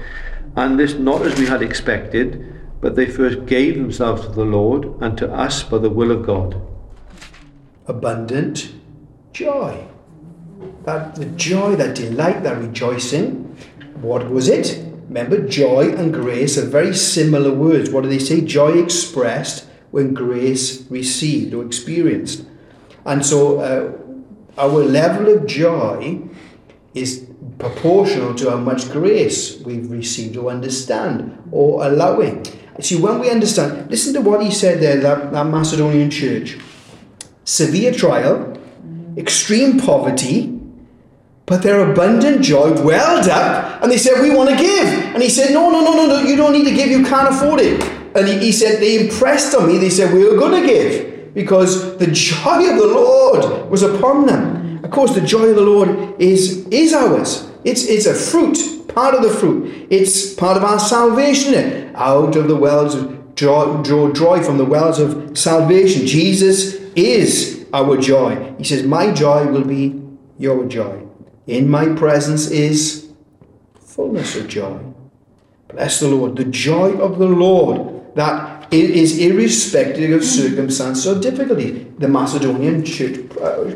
And 0.57 0.79
this 0.79 0.95
not 0.95 1.23
as 1.23 1.39
we 1.39 1.47
had 1.47 1.63
expected, 1.63 2.53
but 2.81 2.97
they 2.97 3.07
first 3.07 3.47
gave 3.47 3.77
themselves 3.77 4.23
to 4.23 4.33
the 4.33 4.45
Lord 4.45 4.85
and 5.01 5.17
to 5.19 5.33
us 5.33 5.63
by 5.63 5.79
the 5.79 5.91
will 5.91 6.11
of 6.11 6.27
God. 6.27 6.61
Abundant 7.87 8.73
joy 9.33 9.87
that 10.85 11.15
the 11.15 11.25
joy, 11.27 11.77
that 11.77 11.95
delight, 11.95 12.43
that 12.43 12.59
rejoicing. 12.59 13.57
What 14.01 14.31
was 14.31 14.49
it? 14.49 14.81
Remember, 15.09 15.47
joy 15.47 15.95
and 15.95 16.13
grace 16.13 16.59
are 16.59 16.67
very 16.67 16.95
similar 16.95 17.53
words. 17.53 17.91
What 17.91 18.03
do 18.03 18.09
they 18.09 18.19
say? 18.19 18.41
Joy 18.41 18.83
expressed 18.83 19.67
when 19.91 20.15
grace 20.15 20.89
received 20.91 21.55
or 21.55 21.65
experienced. 21.65 22.45
And 23.05 23.25
so 23.25 23.61
uh, 23.61 23.93
our 24.61 24.69
level 24.83 25.29
of 25.35 25.47
joy 25.47 26.21
is 26.95 27.27
proportional 27.59 28.35
to 28.37 28.51
how 28.51 28.57
much 28.57 28.91
grace 28.91 29.61
we've 29.61 29.91
received 29.91 30.37
or 30.37 30.51
understand 30.51 31.39
or 31.53 31.85
allowing. 31.85 32.45
See, 32.81 32.97
when 33.01 33.21
we 33.21 33.31
understand, 33.31 33.91
listen 33.91 34.15
to 34.15 34.21
what 34.21 34.43
he 34.43 34.51
said 34.51 34.81
there, 34.81 34.97
that, 35.01 35.33
that 35.33 35.47
Macedonian 35.47 36.11
church. 36.11 36.59
severe 37.45 37.93
trial, 37.93 38.59
extreme 39.17 39.79
poverty, 39.79 40.51
but 41.47 41.63
their 41.63 41.91
abundant 41.91 42.43
joy 42.43 42.73
welled 42.83 43.29
up 43.29 43.83
and 43.83 43.93
they 43.93 43.99
said, 43.99 44.21
We 44.21 44.35
want 44.35 44.51
to 44.51 44.57
give. 44.57 44.87
And 45.15 45.23
he 45.23 45.29
said, 45.29 45.53
No, 45.53 45.71
no, 45.71 45.85
no, 45.85 45.93
no, 45.95 46.07
no, 46.07 46.21
you 46.23 46.37
don't 46.37 46.53
need 46.53 46.65
to 46.65 46.75
give, 46.75 46.89
you 46.89 47.05
can't 47.05 47.29
afford 47.29 47.61
it. 47.61 47.83
And 48.17 48.27
he, 48.27 48.39
he 48.39 48.53
said, 48.53 48.81
They 48.81 49.05
impressed 49.05 49.55
on 49.55 49.69
me, 49.69 49.79
they 49.79 49.91
said, 49.91 50.13
We 50.15 50.27
are 50.27 50.37
going 50.37 50.63
to 50.63 50.67
give 50.67 51.14
because 51.35 51.97
the 51.99 52.07
joy 52.07 52.71
of 52.71 52.77
the 52.77 52.87
Lord 52.87 53.69
was 53.69 53.83
upon 53.83 54.27
them. 54.27 54.83
Of 54.85 54.91
course, 54.91 55.15
the 55.15 55.21
joy 55.21 55.47
of 55.47 55.57
the 55.57 55.63
Lord 55.63 56.21
is, 56.21 56.67
is 56.69 56.95
ours. 56.95 57.51
It's, 57.65 57.85
it's 57.87 58.07
a 58.07 58.15
fruit, 58.15 58.87
part 58.89 59.15
of 59.15 59.23
the 59.23 59.31
fruit. 59.31 59.89
It's 59.91 60.35
part 60.35 60.57
of 60.57 60.65
our 60.65 60.79
salvation. 60.79 61.93
Out 61.97 62.37
of 62.37 62.49
the 62.49 62.57
wells 62.57 62.95
of 62.95 63.35
draw, 63.35 63.83
draw 63.83 64.13
joy 64.13 64.43
from 64.43 64.59
the 64.59 64.65
wells 64.65 64.99
of 64.99 65.37
salvation. 65.37 66.07
Jesus 66.07 66.75
is 66.95 67.67
our 67.73 67.97
joy. 67.97 68.55
He 68.59 68.65
says, 68.65 68.85
My 68.85 69.13
joy 69.13 69.47
will 69.51 69.65
be 69.65 70.01
your 70.39 70.67
joy. 70.67 71.07
In 71.47 71.69
my 71.69 71.89
presence 71.95 72.51
is 72.51 73.11
fullness 73.81 74.37
of 74.37 74.49
joy. 74.49 74.79
Bless 75.69 76.01
the 76.01 76.09
Lord. 76.09 76.37
The 76.37 76.45
joy 76.45 76.93
of 76.99 77.19
the 77.19 77.27
Lord 77.27 78.15
that 78.15 78.64
it 78.75 78.91
is 78.91 79.19
irrespective 79.19 80.11
of 80.11 80.25
circumstance 80.25 81.07
or 81.07 81.21
difficulty. 81.21 81.87
The 81.99 82.09
Macedonian 82.09 82.85
church 82.85 83.21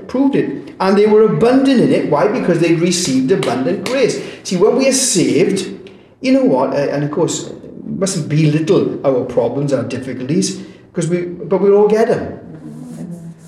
proved 0.08 0.34
it. 0.34 0.74
And 0.80 0.96
they 0.98 1.06
were 1.06 1.22
abundant 1.22 1.80
in 1.80 1.92
it. 1.92 2.10
Why? 2.10 2.28
Because 2.28 2.60
they 2.60 2.74
received 2.74 3.30
abundant 3.30 3.86
grace. 3.86 4.20
See, 4.44 4.56
when 4.56 4.76
we 4.76 4.88
are 4.88 4.92
saved, 4.92 5.90
you 6.20 6.32
know 6.32 6.44
what? 6.44 6.74
And 6.74 7.04
of 7.04 7.10
course, 7.10 7.52
mustn't 7.84 8.28
belittle 8.28 9.04
our 9.06 9.24
problems, 9.24 9.72
our 9.72 9.84
difficulties, 9.84 10.56
because 10.88 11.08
we, 11.08 11.22
but 11.22 11.60
we 11.60 11.70
all 11.70 11.88
get 11.88 12.08
them. 12.08 12.34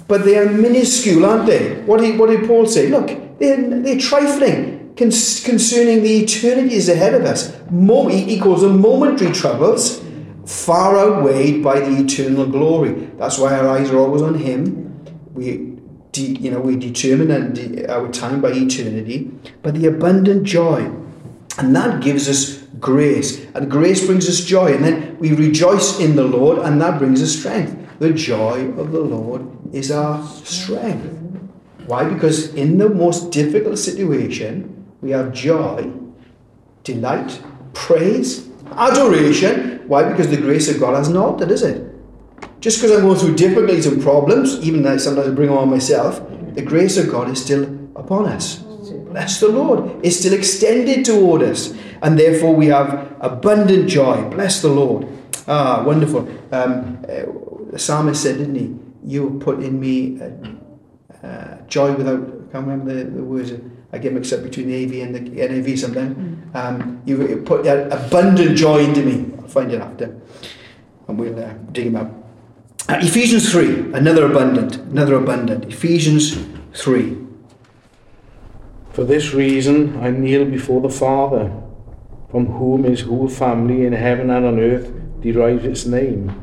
But 0.09 0.25
they 0.25 0.39
are 0.39 0.47
minuscule, 0.47 1.25
aren't 1.25 1.47
they? 1.47 1.83
What 1.83 2.01
did, 2.01 2.19
what 2.19 2.31
did 2.31 2.47
Paul 2.47 2.67
say? 2.67 2.89
Look, 2.89 3.39
they're, 3.39 3.81
they're 3.81 3.99
trifling 3.99 4.95
concerning 4.97 6.03
the 6.03 6.25
eternities 6.25 6.89
ahead 6.89 7.15
of 7.15 7.25
us. 7.25 7.57
Mo- 7.71 8.09
he 8.09 8.39
calls 8.39 8.63
them 8.63 8.81
momentary 8.81 9.33
troubles, 9.33 10.03
far 10.47 10.99
outweighed 10.99 11.63
by 11.63 11.81
the 11.81 12.05
eternal 12.05 12.47
glory. 12.47 12.93
That's 13.19 13.39
why 13.39 13.59
our 13.59 13.69
eyes 13.69 13.91
are 13.91 13.99
always 13.99 14.23
on 14.23 14.35
Him. 14.35 15.05
We, 15.35 15.77
de- 16.13 16.39
you 16.39 16.51
know, 16.51 16.61
we 16.61 16.77
determine 16.77 17.91
our 17.91 18.09
time 18.11 18.41
by 18.41 18.51
eternity, 18.51 19.31
but 19.63 19.75
the 19.75 19.87
abundant 19.87 20.45
joy, 20.45 20.91
and 21.59 21.75
that 21.77 22.03
gives 22.03 22.29
us 22.29 22.59
grace, 22.81 23.45
and 23.55 23.71
grace 23.71 24.07
brings 24.07 24.29
us 24.29 24.41
joy, 24.41 24.75
and 24.75 24.85
then 24.85 25.19
we 25.19 25.33
rejoice 25.33 26.01
in 26.01 26.17
the 26.17 26.25
Lord, 26.25 26.59
and 26.59 26.81
that 26.81 26.99
brings 26.99 27.23
us 27.23 27.39
strength. 27.39 27.77
The 27.99 28.13
joy 28.13 28.71
of 28.79 28.93
the 28.93 29.01
Lord 29.01 29.47
is 29.75 29.91
our 29.91 30.27
strength. 30.27 31.17
Why? 31.87 32.05
Because 32.05 32.55
in 32.55 32.79
the 32.79 32.89
most 32.89 33.31
difficult 33.31 33.79
situation, 33.79 34.87
we 35.03 35.11
have 35.11 35.33
joy, 35.33 35.93
delight, 36.85 37.43
praise, 37.75 38.49
adoration. 38.73 39.80
Why? 39.91 40.09
Because 40.09 40.31
the 40.31 40.37
grace 40.37 40.69
of 40.71 40.79
God 40.79 40.95
has 40.95 41.09
not 41.09 41.31
altered, 41.31 41.51
is 41.51 41.65
it? 41.65 41.83
Just 42.61 42.79
because 42.79 42.97
I'm 42.97 43.03
going 43.03 43.19
through 43.19 43.35
difficulties 43.35 43.87
and 43.87 44.01
problems, 44.01 44.61
even 44.61 44.83
though 44.83 44.97
sometimes 44.99 45.27
I 45.27 45.33
bring 45.33 45.49
them 45.49 45.59
on 45.59 45.69
myself, 45.69 46.23
the 46.55 46.63
grace 46.63 46.97
of 46.97 47.11
God 47.11 47.29
is 47.29 47.43
still 47.43 47.65
upon 47.97 48.27
us. 48.27 48.59
Bless 49.11 49.41
the 49.41 49.49
Lord. 49.49 49.99
It's 50.05 50.19
still 50.21 50.33
extended 50.33 51.05
toward 51.05 51.43
us. 51.43 51.75
And 52.03 52.17
therefore 52.17 52.55
we 52.55 52.67
have 52.67 53.17
abundant 53.21 53.89
joy. 53.89 54.31
Bless 54.31 54.63
the 54.63 54.69
Lord. 54.69 55.09
Ah, 55.49 55.83
wonderful. 55.85 56.21
Um, 56.53 57.05
uh, 57.09 57.27
the 57.73 57.79
psalmist 57.79 58.23
said, 58.23 58.39
didn't 58.39 58.55
he? 58.55 58.77
You 59.03 59.41
put 59.43 59.59
in 59.59 59.81
me 59.81 60.21
uh, 61.25 61.57
joy 61.67 61.95
without, 61.97 62.21
I 62.21 62.53
can't 62.53 62.65
remember 62.65 62.95
the, 62.95 63.11
the 63.11 63.25
words, 63.25 63.51
I 63.93 63.99
get 63.99 64.13
mixed 64.13 64.33
up 64.33 64.43
between 64.43 64.69
the 64.69 64.85
AV 64.85 65.07
and 65.07 65.15
the 65.15 65.21
NAV 65.21 65.79
sometimes. 65.79 66.17
Mm. 66.17 66.55
Um, 66.55 67.03
you 67.05 67.43
put 67.45 67.65
that 67.65 67.93
abundant 67.93 68.57
joy 68.57 68.85
into 68.85 69.03
me. 69.03 69.35
I'll 69.39 69.49
find 69.49 69.73
it 69.73 69.81
after. 69.81 70.21
And 71.09 71.19
we'll 71.19 71.39
uh, 71.39 71.55
dig 71.73 71.87
him 71.87 71.97
up. 71.97 72.11
Uh, 72.89 72.99
Ephesians 73.01 73.51
3, 73.51 73.93
another 73.95 74.27
abundant, 74.27 74.77
another 74.77 75.17
abundant. 75.17 75.65
Ephesians 75.65 76.37
3. 76.75 77.17
For 78.93 79.05
this 79.05 79.35
reason 79.35 79.99
I 80.03 80.11
kneel 80.11 80.45
before 80.45 80.81
the 80.81 80.89
Father, 80.89 81.53
from 82.31 82.47
whom 82.47 82.85
his 82.85 83.03
whole 83.03 83.29
family 83.29 83.87
in 83.87 83.93
heaven 83.93 84.31
and 84.31 84.47
on 84.47 84.61
earth 84.61 84.93
derives 85.21 85.65
its 85.65 85.85
name. 85.85 86.41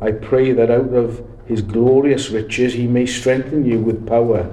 I 0.00 0.10
pray 0.10 0.52
that 0.52 0.70
out 0.70 0.92
of 0.92 1.24
his 1.46 1.62
glorious 1.62 2.30
riches, 2.30 2.74
he 2.74 2.88
may 2.88 3.06
strengthen 3.06 3.64
you 3.64 3.78
with 3.78 4.06
power 4.06 4.52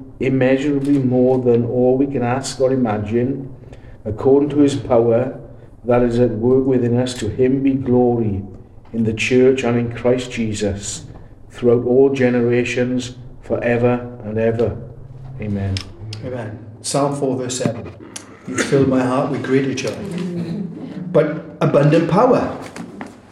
immeasurably 0.23 0.99
more 0.99 1.39
than 1.39 1.65
all 1.65 1.97
we 1.97 2.07
can 2.07 2.23
ask 2.23 2.59
or 2.59 2.71
imagine, 2.71 3.55
according 4.05 4.49
to 4.49 4.59
his 4.59 4.75
power 4.75 5.39
that 5.83 6.01
is 6.03 6.19
at 6.19 6.31
work 6.31 6.65
within 6.65 6.97
us, 6.97 7.13
to 7.15 7.29
him 7.29 7.63
be 7.63 7.73
glory 7.73 8.43
in 8.93 9.03
the 9.03 9.13
church 9.13 9.63
and 9.63 9.77
in 9.77 9.95
Christ 9.95 10.31
Jesus, 10.31 11.05
throughout 11.49 11.85
all 11.85 12.13
generations, 12.13 13.17
forever 13.41 14.19
and 14.23 14.37
ever. 14.37 14.77
Amen. 15.39 15.75
Amen. 16.23 16.73
Psalm 16.81 17.15
4, 17.15 17.37
verse 17.37 17.57
7. 17.57 17.93
You 18.47 18.57
fill 18.57 18.85
my 18.87 19.03
heart 19.03 19.31
with 19.31 19.43
greater 19.43 19.73
joy. 19.73 19.95
But 21.11 21.57
abundant 21.61 22.09
power 22.09 22.57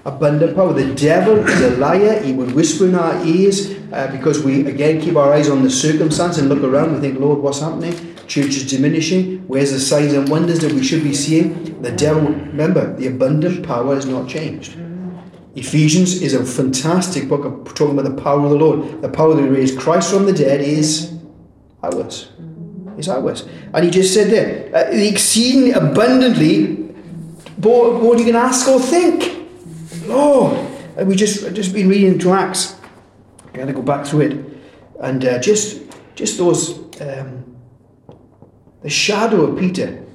abundant 0.06 0.56
power. 0.56 0.74
The 0.74 0.94
devil 0.96 1.38
is 1.48 1.62
a 1.62 1.78
liar. 1.78 2.22
He 2.22 2.34
would 2.34 2.54
whisper 2.54 2.88
in 2.88 2.96
our 2.96 3.24
ears 3.26 3.72
uh, 3.92 4.12
because 4.12 4.44
we, 4.44 4.68
again, 4.68 5.02
keep 5.02 5.16
our 5.16 5.34
eyes 5.34 5.50
on 5.50 5.64
the 5.64 5.70
circumstance 5.70 6.38
and 6.38 6.50
look 6.50 6.64
around 6.64 6.90
and 6.90 7.02
think, 7.02 7.20
Lord, 7.20 7.40
what's 7.40 7.60
happening? 7.60 7.94
Church 8.28 8.50
is 8.50 8.70
diminishing. 8.70 9.40
Where's 9.48 9.72
the 9.72 9.80
signs 9.80 10.14
and 10.14 10.30
wonders 10.30 10.60
that 10.60 10.72
we 10.72 10.84
should 10.84 11.04
be 11.04 11.14
seeing? 11.14 11.82
The 11.82 11.92
devil, 11.92 12.30
remember, 12.30 12.96
the 12.96 13.08
abundant 13.08 13.66
power 13.66 13.96
has 13.96 14.06
not 14.06 14.28
changed. 14.28 14.78
Ephesians 15.56 16.22
is 16.22 16.34
a 16.36 16.46
fantastic 16.46 17.28
book 17.28 17.44
of 17.44 17.74
talking 17.74 17.98
about 17.98 18.16
the 18.16 18.22
power 18.22 18.44
of 18.44 18.52
the 18.52 18.56
Lord. 18.56 19.02
The 19.02 19.10
power 19.10 19.34
that 19.34 19.50
raised 19.50 19.80
Christ 19.80 20.14
from 20.14 20.26
the 20.26 20.34
dead 20.34 20.62
is 20.62 21.14
ours. 21.82 22.30
Is 22.98 23.10
ours. 23.10 23.48
And 23.74 23.84
he 23.84 23.90
just 23.90 24.14
said 24.14 24.30
there, 24.30 24.76
uh, 24.76 24.90
exceeding 24.92 25.74
abundantly 25.74 26.94
more, 27.58 28.00
more 28.00 28.16
you 28.18 28.26
can 28.26 28.36
ask 28.36 28.68
or 28.68 28.80
think. 28.80 29.48
Lord. 30.06 30.68
We 31.04 31.16
just 31.16 31.54
just 31.56 31.74
been 31.74 31.88
reading 31.88 32.20
to 32.20 32.34
Acts. 32.34 32.79
Got 33.54 33.66
to 33.66 33.74
go 33.74 33.82
back 33.82 34.06
through 34.06 34.22
it, 34.22 34.46
and 35.02 35.26
uh, 35.26 35.40
just 35.40 35.82
just 36.16 36.38
those 36.38 36.78
um, 37.02 37.58
the 38.82 38.90
shadow 38.90 39.42
of 39.46 39.60
Peter. 39.60 40.06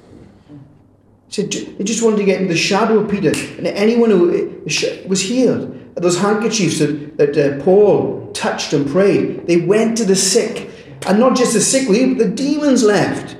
Said 1.27 1.51
they 1.51 1.83
just 1.83 2.03
wanted 2.03 2.17
to 2.17 2.23
get 2.23 2.41
in 2.41 2.47
the 2.47 2.55
shadow 2.55 2.99
of 2.99 3.09
Peter, 3.11 3.31
and 3.57 3.67
anyone 3.67 4.09
who 4.09 4.31
uh, 4.31 5.07
was 5.07 5.21
healed. 5.21 5.71
Those 5.95 6.19
handkerchiefs 6.19 6.79
that, 6.79 7.17
that 7.17 7.37
uh, 7.37 7.63
Paul 7.63 8.31
touched 8.33 8.73
and 8.73 8.87
prayed, 8.87 9.47
they 9.47 9.57
went 9.57 9.97
to 9.97 10.05
the 10.05 10.15
sick, 10.15 10.69
and 11.07 11.19
not 11.19 11.37
just 11.37 11.53
the 11.53 11.61
sick, 11.61 11.87
the 11.87 12.25
demons 12.25 12.83
left. 12.83 13.37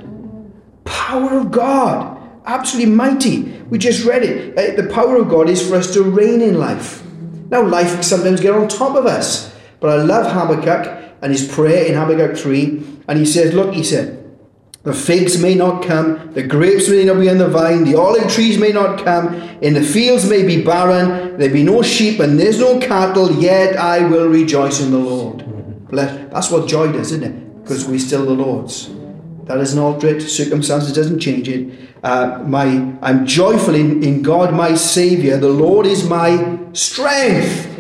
Power 0.86 1.40
of 1.40 1.52
God, 1.52 2.18
absolutely 2.46 2.94
mighty. 2.94 3.42
We 3.70 3.78
just 3.78 4.06
read 4.06 4.24
it. 4.24 4.58
Uh, 4.58 4.82
the 4.82 4.90
power 4.90 5.18
of 5.18 5.30
God 5.30 5.50
is 5.50 5.68
for 5.68 5.76
us 5.76 5.94
to 5.94 6.04
reign 6.04 6.42
in 6.42 6.60
life. 6.60 7.04
Now, 7.50 7.62
life 7.62 8.04
sometimes 8.04 8.42
get 8.42 8.54
on 8.54 8.68
top 8.68 8.96
of 8.96 9.06
us. 9.06 9.55
But 9.86 10.00
I 10.00 10.02
love 10.02 10.32
Habakkuk 10.32 11.14
and 11.22 11.32
his 11.32 11.48
prayer 11.48 11.86
in 11.86 11.94
Habakkuk 11.94 12.36
3. 12.36 13.04
And 13.08 13.20
he 13.20 13.26
says, 13.26 13.54
Look, 13.54 13.76
he 13.76 13.84
said, 13.84 14.20
the 14.82 14.96
figs 14.96 15.40
may 15.40 15.54
not 15.54 15.84
come, 15.84 16.34
the 16.34 16.42
grapes 16.42 16.90
may 16.90 17.06
not 17.06 17.20
be 17.20 17.30
on 17.30 17.38
the 17.38 17.48
vine, 17.48 17.84
the 17.84 17.94
olive 17.94 18.28
trees 18.28 18.58
may 18.58 18.72
not 18.72 19.06
come, 19.06 19.36
in 19.62 19.76
the 19.76 19.84
fields 19.84 20.28
may 20.28 20.44
be 20.44 20.64
barren, 20.64 21.38
there 21.38 21.52
be 21.52 21.62
no 21.62 21.84
sheep 21.84 22.20
and 22.20 22.40
there's 22.40 22.60
no 22.60 22.80
cattle, 22.80 23.32
yet 23.34 23.78
I 23.78 24.00
will 24.08 24.28
rejoice 24.28 24.82
in 24.82 24.90
the 24.90 24.98
Lord. 24.98 25.46
That's 25.92 26.50
what 26.50 26.68
joy 26.68 26.92
does, 26.92 27.12
isn't 27.12 27.24
it? 27.24 27.62
Because 27.62 27.86
we're 27.86 28.00
still 28.00 28.26
the 28.26 28.34
Lord's. 28.34 28.90
That 29.44 29.58
doesn't 29.58 29.78
alter 29.78 30.08
it. 30.08 30.22
Circumstances 30.22 30.94
doesn't 30.94 31.20
change 31.20 31.48
it. 31.48 31.72
Uh, 32.04 32.42
my, 32.44 32.92
I'm 33.04 33.28
joyful 33.28 33.76
in, 33.76 34.02
in 34.04 34.24
God, 34.24 34.52
my 34.52 34.74
Saviour. 34.74 35.38
The 35.38 35.50
Lord 35.50 35.86
is 35.86 36.10
my 36.10 36.58
strength. 36.74 37.74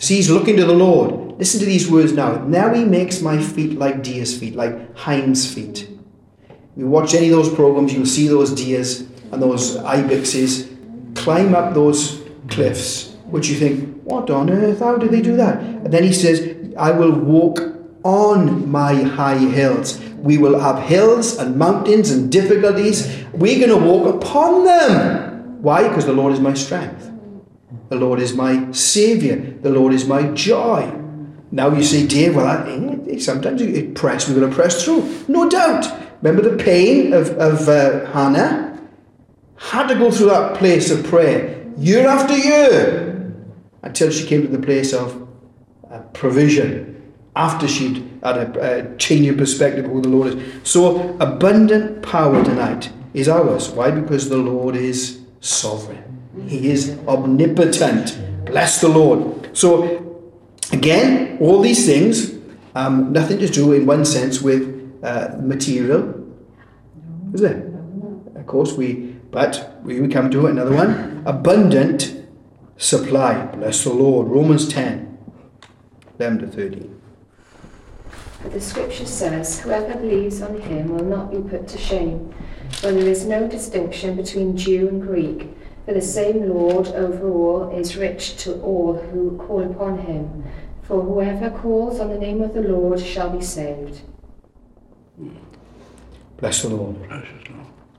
See, 0.00 0.16
he's 0.16 0.30
looking 0.30 0.56
to 0.56 0.64
the 0.64 0.74
Lord. 0.74 1.19
Listen 1.40 1.58
to 1.60 1.64
these 1.64 1.90
words 1.90 2.12
now. 2.12 2.44
Now 2.44 2.74
he 2.74 2.84
makes 2.84 3.22
my 3.22 3.42
feet 3.42 3.78
like 3.78 4.02
deer's 4.02 4.38
feet, 4.38 4.54
like 4.54 4.94
hind's 4.94 5.50
feet. 5.50 5.88
You 6.76 6.86
watch 6.86 7.14
any 7.14 7.30
of 7.30 7.36
those 7.36 7.54
programs, 7.54 7.94
you'll 7.94 8.04
see 8.04 8.28
those 8.28 8.54
deers 8.54 9.00
and 9.32 9.40
those 9.40 9.78
ibexes 9.78 10.68
climb 11.16 11.54
up 11.54 11.72
those 11.72 12.20
cliffs, 12.48 13.14
which 13.24 13.48
you 13.48 13.56
think, 13.56 14.02
what 14.02 14.28
on 14.28 14.50
earth? 14.50 14.80
How 14.80 14.98
do 14.98 15.08
they 15.08 15.22
do 15.22 15.34
that? 15.36 15.60
And 15.60 15.90
then 15.90 16.02
he 16.02 16.12
says, 16.12 16.74
I 16.76 16.90
will 16.90 17.12
walk 17.12 17.58
on 18.04 18.70
my 18.70 19.02
high 19.02 19.38
hills. 19.38 19.98
We 20.18 20.36
will 20.36 20.60
have 20.60 20.82
hills 20.82 21.38
and 21.38 21.56
mountains 21.56 22.10
and 22.10 22.30
difficulties. 22.30 23.24
We're 23.32 23.66
going 23.66 23.80
to 23.80 23.88
walk 23.90 24.14
upon 24.14 24.66
them. 24.66 25.62
Why? 25.62 25.88
Because 25.88 26.04
the 26.04 26.12
Lord 26.12 26.34
is 26.34 26.40
my 26.40 26.52
strength. 26.52 27.10
The 27.88 27.96
Lord 27.96 28.20
is 28.20 28.34
my 28.34 28.70
Savior. 28.72 29.36
The 29.62 29.70
Lord 29.70 29.94
is 29.94 30.06
my 30.06 30.24
joy. 30.32 30.99
Now 31.52 31.74
you 31.74 31.82
say, 31.82 32.06
Dave, 32.06 32.36
well, 32.36 32.46
I, 32.46 33.18
sometimes 33.18 33.60
it 33.60 33.94
press, 33.94 34.28
we're 34.28 34.36
going 34.36 34.50
to 34.50 34.54
press 34.54 34.84
through. 34.84 35.24
No 35.26 35.48
doubt. 35.48 35.86
Remember 36.22 36.48
the 36.48 36.62
pain 36.62 37.12
of, 37.12 37.30
of 37.38 37.68
uh, 37.68 38.06
Hannah? 38.12 38.78
Had 39.56 39.88
to 39.88 39.94
go 39.94 40.10
through 40.10 40.26
that 40.26 40.56
place 40.56 40.90
of 40.90 41.04
prayer 41.04 41.60
year 41.76 42.06
after 42.06 42.36
year 42.36 43.34
until 43.82 44.10
she 44.10 44.26
came 44.26 44.42
to 44.42 44.48
the 44.48 44.64
place 44.64 44.92
of 44.92 45.28
uh, 45.90 46.00
provision 46.12 46.86
after 47.36 47.66
she'd 47.66 48.08
had 48.22 48.36
a, 48.36 48.92
a 48.92 48.96
change 48.96 49.26
in 49.26 49.36
perspective 49.36 49.84
of 49.84 49.90
who 49.90 50.02
the 50.02 50.08
Lord 50.08 50.34
is. 50.34 50.68
So, 50.68 51.16
abundant 51.18 52.02
power 52.02 52.42
tonight 52.44 52.92
is 53.14 53.28
ours. 53.28 53.70
Why? 53.70 53.90
Because 53.90 54.28
the 54.28 54.36
Lord 54.36 54.76
is 54.76 55.20
sovereign, 55.40 56.04
He 56.46 56.70
is 56.70 56.98
omnipotent. 57.06 58.18
Bless 58.44 58.80
the 58.80 58.88
Lord. 58.88 59.56
So, 59.56 60.09
again, 60.72 61.38
all 61.40 61.60
these 61.60 61.86
things, 61.86 62.38
um, 62.74 63.12
nothing 63.12 63.38
to 63.38 63.48
do 63.48 63.72
in 63.72 63.86
one 63.86 64.04
sense 64.04 64.40
with 64.40 65.00
uh, 65.02 65.36
material, 65.40 66.14
is 67.32 67.42
it? 67.42 67.66
Of 68.36 68.46
course, 68.46 68.72
we, 68.74 69.16
but 69.30 69.80
we, 69.82 70.00
we 70.00 70.08
come 70.08 70.30
to 70.30 70.46
another 70.46 70.74
one 70.74 71.22
abundant 71.26 72.16
supply. 72.76 73.46
Bless 73.46 73.84
the 73.84 73.92
Lord. 73.92 74.28
Romans 74.28 74.68
10, 74.68 75.18
11 76.18 76.38
to 76.38 76.46
13. 76.46 77.00
But 78.42 78.52
the 78.52 78.60
scripture 78.60 79.06
says, 79.06 79.60
Whoever 79.60 79.98
believes 79.98 80.40
on 80.40 80.60
him 80.60 80.88
will 80.88 81.04
not 81.04 81.30
be 81.30 81.38
put 81.38 81.68
to 81.68 81.78
shame, 81.78 82.34
for 82.70 82.90
there 82.90 83.06
is 83.06 83.26
no 83.26 83.46
distinction 83.46 84.16
between 84.16 84.56
Jew 84.56 84.88
and 84.88 85.02
Greek, 85.02 85.50
for 85.90 85.94
the 85.94 86.00
same 86.00 86.48
Lord 86.48 86.86
over 86.86 87.28
all 87.28 87.76
is 87.76 87.96
rich 87.96 88.36
to 88.44 88.60
all 88.60 88.94
who 88.94 89.36
call 89.36 89.68
upon 89.68 89.98
him. 89.98 90.44
For 90.82 91.02
whoever 91.02 91.50
calls 91.50 91.98
on 91.98 92.10
the 92.10 92.18
name 92.18 92.42
of 92.42 92.54
the 92.54 92.60
Lord 92.60 93.00
shall 93.00 93.28
be 93.28 93.42
saved. 93.42 94.02
Bless 96.36 96.62
the 96.62 96.68
Lord. 96.68 96.94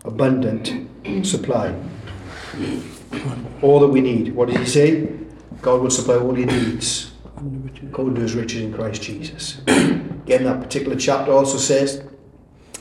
Abundant 0.05 0.87
supply. 1.25 1.75
All 3.61 3.81
that 3.81 3.89
we 3.89 3.99
need. 3.99 4.35
What 4.35 4.47
did 4.47 4.59
he 4.59 4.65
say? 4.65 5.09
God 5.61 5.81
will 5.81 5.89
supply 5.89 6.15
all 6.15 6.37
your 6.37 6.47
needs. 6.47 7.11
According 7.89 8.15
to 8.15 8.21
his 8.21 8.35
riches 8.35 8.61
in 8.61 8.73
Christ 8.73 9.01
Jesus. 9.01 9.59
Again, 9.67 10.45
that 10.45 10.61
particular 10.61 10.95
chapter 10.95 11.33
also 11.33 11.57
says 11.57 12.05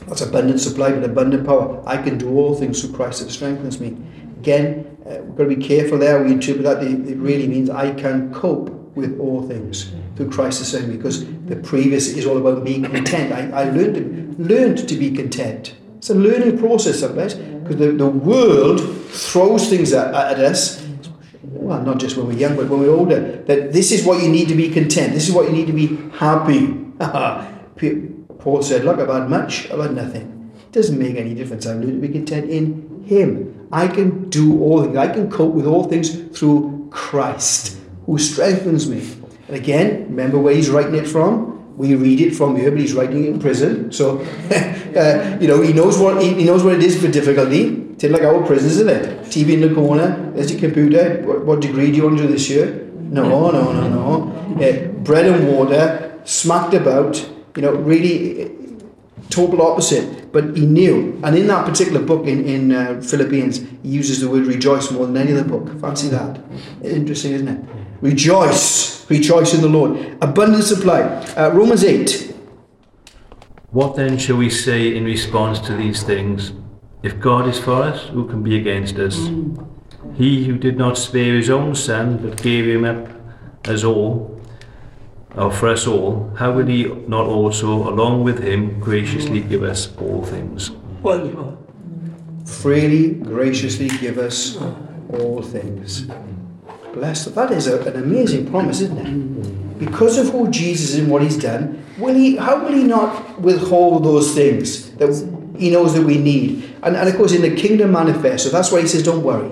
that's 0.07 0.21
abundant 0.21 0.61
supply 0.61 0.93
but 0.93 1.03
abundant 1.03 1.45
power. 1.45 1.83
I 1.85 2.01
can 2.01 2.17
do 2.17 2.29
all 2.37 2.55
things 2.55 2.81
through 2.81 2.95
Christ 2.95 3.21
that 3.21 3.29
strengthens 3.29 3.81
me. 3.81 3.97
Again, 4.39 4.90
uh, 5.05 5.21
we've 5.21 5.35
got 5.35 5.43
to 5.43 5.55
be 5.55 5.67
careful 5.67 5.97
there. 5.97 6.23
We 6.23 6.31
interpret 6.31 6.63
that 6.63 6.83
it 6.83 7.17
really 7.17 7.47
means 7.47 7.69
I 7.69 7.93
can 7.93 8.33
cope 8.33 8.69
with 8.95 9.19
all 9.19 9.47
things 9.47 9.91
through 10.15 10.29
Christ 10.29 10.59
that 10.59 10.65
strengthens 10.65 10.97
because 10.97 11.25
the 11.45 11.55
previous 11.55 12.07
is 12.09 12.25
all 12.25 12.37
about 12.37 12.63
being 12.63 12.83
content. 12.83 13.31
I, 13.31 13.61
I 13.61 13.63
learned, 13.69 13.95
to, 13.95 14.43
learned 14.43 14.87
to 14.87 14.95
be 14.95 15.11
content. 15.11 15.75
It's 15.97 16.09
a 16.09 16.15
learning 16.15 16.57
process 16.57 16.99
sometimes 16.99 17.35
because 17.35 17.77
the, 17.77 17.91
the 17.91 18.07
world 18.07 18.81
throws 19.09 19.69
things 19.69 19.93
at, 19.93 20.13
at 20.13 20.39
us 20.39 20.81
well, 21.43 21.81
not 21.81 21.99
just 21.99 22.17
when 22.17 22.27
we're 22.27 22.37
young, 22.37 22.55
but 22.55 22.67
when 22.69 22.79
we're 22.79 22.93
older, 22.93 23.43
that 23.43 23.71
this 23.71 23.91
is 23.91 24.05
what 24.05 24.23
you 24.23 24.29
need 24.29 24.47
to 24.47 24.55
be 24.55 24.69
content. 24.69 25.13
This 25.13 25.27
is 25.27 25.33
what 25.33 25.45
you 25.45 25.51
need 25.51 25.67
to 25.67 25.73
be 25.73 25.95
happy. 26.17 26.73
Paul 28.39 28.63
said, 28.63 28.83
Look, 28.83 28.97
had 28.97 29.29
much, 29.29 29.67
had 29.67 29.93
nothing. 29.93 30.51
It 30.55 30.71
doesn't 30.71 30.97
make 30.97 31.15
any 31.17 31.33
difference. 31.35 31.65
I'm 31.65 31.81
learned 31.81 32.01
to 32.01 32.07
be 32.07 32.13
content 32.13 32.49
in 32.49 33.03
Him. 33.05 33.60
I 33.71 33.87
can 33.87 34.29
do 34.29 34.61
all 34.61 34.83
things. 34.83 34.97
I 34.97 35.07
can 35.07 35.29
cope 35.29 35.53
with 35.53 35.65
all 35.65 35.85
things 35.85 36.15
through 36.37 36.89
Christ, 36.91 37.77
who 38.05 38.17
strengthens 38.17 38.89
me. 38.89 38.99
And 39.47 39.55
again, 39.55 40.05
remember 40.09 40.39
where 40.39 40.53
he's 40.53 40.69
writing 40.69 40.95
it 40.95 41.07
from? 41.07 41.77
We 41.77 41.95
read 41.95 42.19
it 42.19 42.35
from 42.35 42.55
here, 42.57 42.69
but 42.69 42.79
he's 42.79 42.93
writing 42.93 43.23
it 43.23 43.29
in 43.29 43.39
prison. 43.39 43.91
So, 43.91 44.19
uh, 44.51 45.37
you 45.39 45.47
know, 45.47 45.61
he 45.61 45.73
knows 45.73 45.97
what 45.97 46.21
he, 46.21 46.33
he 46.33 46.43
knows 46.43 46.63
what 46.63 46.75
it 46.75 46.83
is 46.83 47.01
for 47.01 47.09
difficulty. 47.09 47.77
It's 47.93 48.03
like 48.03 48.23
our 48.23 48.45
prisons, 48.45 48.77
isn't 48.77 48.89
it? 48.89 49.19
TV 49.25 49.53
in 49.53 49.61
the 49.61 49.73
corner, 49.73 50.31
there's 50.33 50.51
your 50.51 50.59
computer. 50.59 51.21
What, 51.23 51.45
what 51.45 51.61
degree 51.61 51.91
do 51.91 51.97
you 51.97 52.03
want 52.03 52.17
to 52.17 52.23
do 52.23 52.29
this 52.31 52.49
year? 52.49 52.87
No, 52.95 53.51
no, 53.51 53.71
no, 53.71 53.89
no. 53.89 54.63
Uh, 54.63 54.87
bread 55.03 55.25
and 55.25 55.55
water, 55.55 56.19
smacked 56.25 56.73
about, 56.73 57.17
you 57.55 57.61
know, 57.61 57.73
really 57.73 58.60
total 59.31 59.61
opposite. 59.61 60.31
But 60.31 60.55
he 60.55 60.65
knew. 60.65 61.19
And 61.23 61.37
in 61.37 61.47
that 61.47 61.65
particular 61.65 62.01
book 62.01 62.27
in, 62.27 62.45
in 62.45 62.71
uh, 62.71 63.01
Philippians, 63.01 63.59
he 63.59 63.89
uses 63.89 64.21
the 64.21 64.29
word 64.29 64.45
rejoice 64.45 64.91
more 64.91 65.05
than 65.05 65.17
any 65.17 65.31
other 65.33 65.43
book. 65.43 65.79
Fancy 65.81 66.07
that. 66.09 66.39
Interesting, 66.83 67.33
isn't 67.33 67.47
it? 67.47 67.65
Rejoice. 68.01 69.09
Rejoice 69.09 69.53
in 69.53 69.61
the 69.61 69.69
Lord. 69.69 70.17
Abundant 70.21 70.63
supply. 70.63 71.01
Uh, 71.01 71.51
Romans 71.53 71.83
8. 71.83 72.35
What 73.71 73.95
then 73.95 74.17
shall 74.17 74.37
we 74.37 74.49
say 74.49 74.95
in 74.95 75.05
response 75.05 75.59
to 75.61 75.73
these 75.73 76.03
things? 76.03 76.53
If 77.03 77.19
God 77.19 77.47
is 77.47 77.57
for 77.59 77.81
us, 77.81 78.07
who 78.07 78.27
can 78.27 78.43
be 78.43 78.57
against 78.57 78.97
us? 78.97 79.29
He 80.15 80.45
who 80.45 80.57
did 80.57 80.77
not 80.77 80.97
spare 80.97 81.35
his 81.35 81.49
own 81.49 81.73
son, 81.75 82.17
but 82.17 82.41
gave 82.41 82.67
him 82.67 82.85
up 82.85 83.07
as 83.65 83.83
all, 83.83 84.40
for 85.49 85.69
us 85.69 85.87
all, 85.87 86.29
how 86.35 86.51
will 86.51 86.65
he 86.65 86.85
not 87.07 87.25
also, 87.25 87.89
along 87.89 88.23
with 88.23 88.43
him, 88.43 88.79
graciously 88.79 89.39
give 89.41 89.63
us 89.63 89.95
all 89.97 90.23
things? 90.25 90.71
Freely, 92.45 93.13
graciously 93.13 93.87
give 93.99 94.17
us 94.17 94.57
all 95.09 95.41
things. 95.41 96.07
Blessed. 96.93 97.33
That 97.35 97.51
is 97.51 97.67
a, 97.67 97.79
an 97.83 98.03
amazing 98.03 98.49
promise, 98.49 98.81
isn't 98.81 98.97
it? 98.97 99.79
Because 99.79 100.17
of 100.17 100.29
who 100.29 100.49
Jesus 100.49 100.91
is 100.91 100.99
and 100.99 101.09
what 101.09 101.21
he's 101.21 101.37
done, 101.37 101.83
will 101.97 102.13
he, 102.13 102.35
how 102.35 102.61
will 102.63 102.73
he 102.73 102.83
not 102.83 103.39
withhold 103.39 104.03
those 104.03 104.35
things 104.35 104.91
that 104.97 105.09
he 105.57 105.71
knows 105.71 105.93
that 105.93 106.03
we 106.03 106.17
need? 106.17 106.75
And, 106.83 106.97
and 106.97 107.07
of 107.07 107.15
course, 107.15 107.31
in 107.31 107.41
the 107.41 107.55
Kingdom 107.55 107.93
Manifesto, 107.93 108.49
that's 108.49 108.71
why 108.71 108.81
he 108.81 108.87
says, 108.87 109.03
don't 109.03 109.23
worry. 109.23 109.49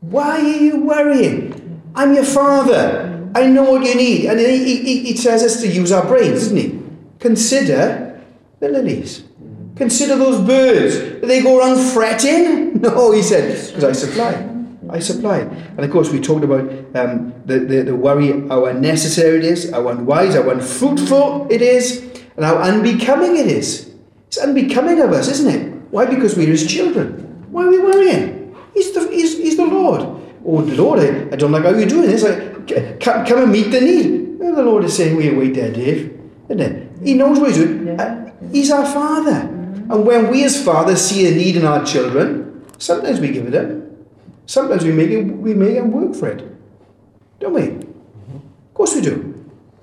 Why 0.00 0.38
are 0.38 0.56
you 0.58 0.80
worrying? 0.82 1.82
I'm 1.94 2.14
your 2.14 2.24
father. 2.24 3.13
I 3.34 3.46
know 3.46 3.70
what 3.70 3.84
you 3.84 3.94
need. 3.94 4.26
And 4.26 4.38
he, 4.38 4.82
he, 4.82 5.02
he 5.04 5.16
says 5.16 5.42
us 5.42 5.60
to 5.62 5.68
use 5.68 5.90
our 5.92 6.06
brains, 6.06 6.40
doesn't 6.40 6.56
he? 6.56 6.80
Consider 7.18 8.22
the 8.60 8.68
lilies. 8.68 9.24
Consider 9.76 10.16
those 10.16 10.40
birds. 10.46 10.96
Do 11.20 11.26
they 11.26 11.42
go 11.42 11.58
around 11.58 11.78
fretting? 11.92 12.64
No, 12.84 13.12
he 13.12 13.22
said, 13.22 13.66
because 13.68 13.84
I 13.84 13.92
supply. 13.92 14.50
I 14.90 14.98
supply. 14.98 15.38
And 15.38 15.80
of 15.80 15.90
course, 15.90 16.10
we 16.10 16.20
talked 16.20 16.44
about 16.44 16.68
um, 16.94 17.32
the, 17.46 17.60
the, 17.60 17.82
the 17.82 17.96
worry, 17.96 18.46
how 18.48 18.66
unnecessary 18.66 19.38
it 19.38 19.44
is, 19.44 19.70
how 19.70 19.88
unwise, 19.88 20.34
how 20.34 20.50
unfruitful 20.50 21.46
it 21.50 21.62
is, 21.62 22.00
and 22.36 22.44
how 22.44 22.58
unbecoming 22.58 23.36
it 23.36 23.46
is. 23.46 23.90
It's 24.26 24.38
unbecoming 24.38 25.00
of 25.00 25.12
us, 25.12 25.28
isn't 25.28 25.54
it? 25.54 25.72
Why? 25.90 26.04
Because 26.04 26.36
we're 26.36 26.48
his 26.48 26.66
children. 26.70 27.46
Why 27.50 27.64
are 27.64 27.70
we 27.70 27.78
worrying? 27.78 28.54
He's 28.74 28.92
the. 28.92 29.08
Oh, 30.44 30.60
Lord, 30.60 31.00
I, 31.00 31.32
I 31.32 31.36
don't 31.36 31.52
like 31.52 31.64
how 31.64 31.70
you're 31.70 31.88
doing 31.88 32.08
this. 32.08 32.24
I, 32.24 32.94
come, 32.98 33.24
come 33.24 33.42
and 33.44 33.52
meet 33.52 33.70
the 33.70 33.80
need. 33.80 34.38
Well, 34.38 34.54
the 34.54 34.62
Lord 34.62 34.84
is 34.84 34.96
saying, 34.96 35.16
wait, 35.16 35.36
wait 35.36 35.54
there, 35.54 35.72
Dave. 35.72 36.20
Isn't 36.48 36.60
it? 36.60 36.90
He 37.02 37.14
knows 37.14 37.38
what 37.38 37.50
he's 37.50 37.58
doing. 37.58 37.98
Uh, 37.98 38.32
he's 38.52 38.70
our 38.70 38.84
Father. 38.84 39.48
And 39.90 40.06
when 40.06 40.30
we 40.30 40.44
as 40.44 40.62
fathers 40.62 41.00
see 41.00 41.26
a 41.26 41.34
need 41.34 41.56
in 41.56 41.64
our 41.64 41.84
children, 41.84 42.64
sometimes 42.78 43.20
we 43.20 43.28
give 43.28 43.46
it 43.46 43.54
up. 43.54 43.84
Sometimes 44.46 44.84
we 44.84 44.92
make 44.92 45.10
it, 45.10 45.22
we 45.22 45.54
make 45.54 45.74
them 45.76 45.90
work 45.90 46.14
for 46.14 46.28
it. 46.28 46.42
Don't 47.40 47.54
we? 47.54 47.68
Of 47.68 48.74
course 48.74 48.94
we 48.94 49.00
do. 49.00 49.30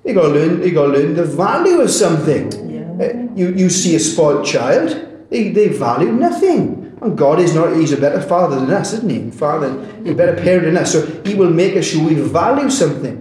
You 0.04 0.14
gotta 0.14 0.28
learn 0.28 0.62
you 0.62 0.72
gotta 0.72 0.92
learn 0.92 1.14
the 1.14 1.24
value 1.24 1.80
of 1.80 1.90
something. 1.90 2.52
Uh, 3.00 3.34
you, 3.36 3.54
you 3.54 3.70
see 3.70 3.94
a 3.94 4.00
spoiled 4.00 4.44
child, 4.44 5.28
they, 5.30 5.50
they 5.50 5.68
value 5.68 6.12
nothing. 6.12 6.81
And 7.02 7.18
God 7.18 7.40
is 7.40 7.54
not, 7.54 7.76
He's 7.76 7.92
a 7.92 8.00
better 8.00 8.20
father 8.20 8.60
than 8.60 8.70
us, 8.70 8.92
isn't 8.92 9.10
He? 9.10 9.30
Father, 9.30 9.70
He's 10.02 10.12
a 10.12 10.14
better 10.14 10.40
parent 10.40 10.64
than 10.64 10.76
us. 10.76 10.92
So 10.92 11.04
He 11.24 11.34
will 11.34 11.50
make 11.50 11.76
us 11.76 11.86
sure 11.86 12.06
we 12.06 12.14
value 12.14 12.70
something. 12.70 13.18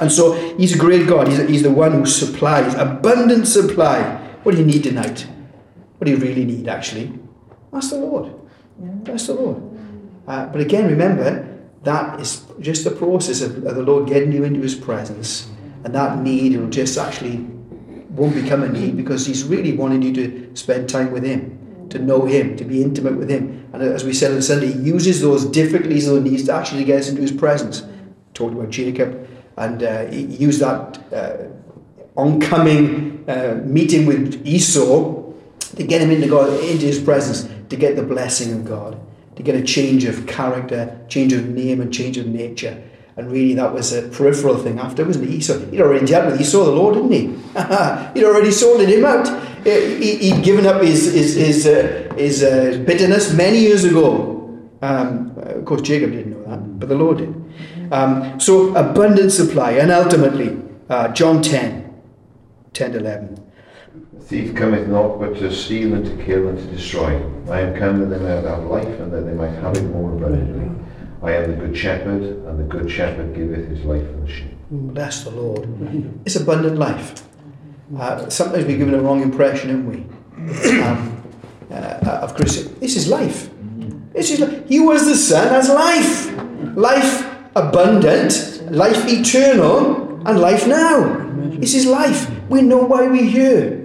And 0.00 0.10
so 0.10 0.32
He's 0.56 0.74
a 0.74 0.78
great 0.78 1.06
God. 1.06 1.28
He's, 1.28 1.38
he's 1.48 1.62
the 1.62 1.70
one 1.70 1.92
who 1.92 2.06
supplies, 2.06 2.74
abundant 2.74 3.46
supply. 3.46 4.16
What 4.42 4.52
do 4.52 4.58
you 4.58 4.66
need 4.66 4.82
tonight? 4.82 5.26
What 5.98 6.06
do 6.06 6.10
you 6.10 6.18
really 6.18 6.44
need, 6.44 6.68
actually? 6.68 7.12
Ask 7.72 7.90
the 7.90 7.98
Lord. 7.98 8.34
Ask 9.06 9.26
the 9.26 9.34
Lord. 9.34 9.62
Uh, 10.26 10.46
but 10.46 10.60
again, 10.60 10.88
remember, 10.88 11.48
that 11.82 12.18
is 12.18 12.44
just 12.60 12.84
the 12.84 12.90
process 12.90 13.42
of, 13.42 13.64
of, 13.66 13.74
the 13.74 13.82
Lord 13.82 14.08
getting 14.08 14.32
you 14.32 14.44
into 14.44 14.60
His 14.60 14.74
presence 14.74 15.48
and 15.84 15.94
that 15.94 16.18
need 16.18 16.56
will 16.56 16.70
just 16.70 16.98
actually 16.98 17.36
won't 18.10 18.34
become 18.34 18.62
a 18.62 18.68
need 18.68 18.96
because 18.96 19.26
he's 19.26 19.44
really 19.44 19.76
wanting 19.76 20.02
you 20.02 20.12
to 20.14 20.56
spend 20.56 20.88
time 20.88 21.12
with 21.12 21.22
him, 21.22 21.58
to 21.90 21.98
know 21.98 22.24
him, 22.24 22.56
to 22.56 22.64
be 22.64 22.82
intimate 22.82 23.16
with 23.16 23.28
him. 23.28 23.68
And 23.72 23.82
as 23.82 24.04
we 24.04 24.12
said 24.12 24.32
on 24.32 24.42
Sunday, 24.42 24.72
he 24.72 24.78
uses 24.78 25.20
those 25.20 25.44
difficulties, 25.44 26.06
those 26.06 26.22
needs 26.22 26.44
to 26.44 26.54
actually 26.54 26.84
get 26.84 27.00
us 27.00 27.08
into 27.08 27.22
his 27.22 27.32
presence. 27.32 27.82
Talked 28.34 28.54
about 28.54 28.70
Jacob, 28.70 29.28
and 29.56 29.82
uh, 29.82 30.06
he 30.06 30.22
used 30.22 30.60
that 30.60 30.98
uh, 31.12 31.48
oncoming 32.16 33.24
uh, 33.28 33.60
meeting 33.64 34.06
with 34.06 34.46
Esau 34.46 35.22
to 35.76 35.82
get 35.82 36.00
him 36.00 36.10
into 36.10 36.28
God, 36.28 36.48
into 36.64 36.86
his 36.86 37.00
presence, 37.00 37.48
to 37.68 37.76
get 37.76 37.96
the 37.96 38.02
blessing 38.02 38.52
of 38.52 38.64
God, 38.64 39.00
to 39.36 39.42
get 39.42 39.54
a 39.54 39.62
change 39.62 40.04
of 40.04 40.26
character, 40.26 40.98
change 41.08 41.32
of 41.32 41.48
name, 41.48 41.80
and 41.80 41.92
change 41.92 42.16
of 42.16 42.26
nature. 42.26 42.82
And 43.16 43.30
really, 43.30 43.54
that 43.54 43.72
was 43.72 43.92
a 43.92 44.08
peripheral 44.08 44.58
thing 44.58 44.80
after, 44.80 45.04
wasn't 45.04 45.28
it? 45.28 45.34
Esau, 45.34 45.58
he'd 45.70 45.80
already 45.80 46.04
dealt 46.04 46.32
with 46.32 46.40
Esau, 46.40 46.64
the 46.64 46.72
Lord, 46.72 46.94
didn't 46.94 47.12
he? 47.12 47.26
he'd 48.14 48.24
already 48.24 48.50
sorted 48.50 48.88
him 48.88 49.04
out. 49.04 49.28
He, 49.64 50.32
would 50.32 50.44
given 50.44 50.66
up 50.66 50.82
his, 50.82 51.12
his, 51.12 51.34
his, 51.36 51.66
uh, 51.66 52.12
his 52.16 52.42
uh, 52.42 52.82
bitterness 52.84 53.32
many 53.32 53.58
years 53.60 53.84
ago. 53.84 54.34
Um, 54.82 55.32
of 55.36 55.64
course, 55.64 55.82
Jacob 55.82 56.10
didn't 56.10 56.32
know 56.32 56.50
that, 56.50 56.80
but 56.80 56.88
the 56.88 56.96
Lord 56.96 57.18
did. 57.18 57.92
Um, 57.92 58.38
so, 58.40 58.74
abundant 58.74 59.30
supply, 59.30 59.72
and 59.72 59.90
ultimately, 59.90 60.60
uh, 60.90 61.08
John 61.08 61.40
10, 61.40 61.94
10 62.72 62.92
to 62.92 62.98
11. 62.98 63.40
The 64.12 64.20
thief 64.20 64.54
cometh 64.56 64.88
not 64.88 65.20
but 65.20 65.36
to 65.36 65.54
steal 65.54 65.94
and 65.94 66.04
to 66.04 66.24
kill 66.24 66.48
and 66.48 66.58
to 66.58 66.64
destroy. 66.66 67.14
I 67.48 67.60
am 67.60 67.78
come 67.78 68.00
that 68.00 68.06
they 68.06 68.18
might 68.18 68.48
have 68.48 68.64
life 68.64 69.00
and 69.00 69.12
that 69.12 69.20
they 69.22 69.32
might 69.32 69.52
have 69.62 69.76
it 69.76 69.84
more 69.84 70.12
abundantly. 70.16 70.70
I 71.24 71.32
am 71.32 71.50
the 71.50 71.56
good 71.56 71.76
shepherd, 71.76 72.22
and 72.22 72.58
the 72.58 72.64
good 72.64 72.90
shepherd 72.90 73.34
giveth 73.34 73.66
his 73.68 73.82
life 73.84 74.06
for 74.06 74.20
the 74.20 74.28
sheep. 74.30 74.52
Bless 74.70 75.24
the 75.24 75.30
Lord. 75.30 75.66
It's 76.26 76.36
abundant 76.36 76.76
life. 76.78 77.24
Uh, 77.96 78.28
sometimes 78.28 78.66
we're 78.66 78.76
given 78.76 78.92
a 78.94 79.00
wrong 79.00 79.22
impression, 79.22 79.70
haven't 79.70 79.88
we? 79.88 80.80
Um, 80.82 81.22
uh, 81.70 82.20
of 82.20 82.34
Christ. 82.34 82.78
This 82.78 82.96
is 82.96 83.08
life. 83.08 83.48
This 84.12 84.32
is 84.32 84.40
life. 84.40 84.64
You 84.68 84.92
as 84.92 85.06
the 85.06 85.16
Son 85.16 85.48
has 85.48 85.70
life. 85.70 86.76
Life 86.76 87.26
abundant, 87.56 88.70
life 88.70 89.08
eternal, 89.08 90.20
and 90.26 90.38
life 90.38 90.66
now. 90.66 91.24
This 91.58 91.74
is 91.74 91.86
life. 91.86 92.30
We 92.50 92.60
know 92.60 92.84
why 92.84 93.06
we're 93.06 93.24
here. 93.24 93.80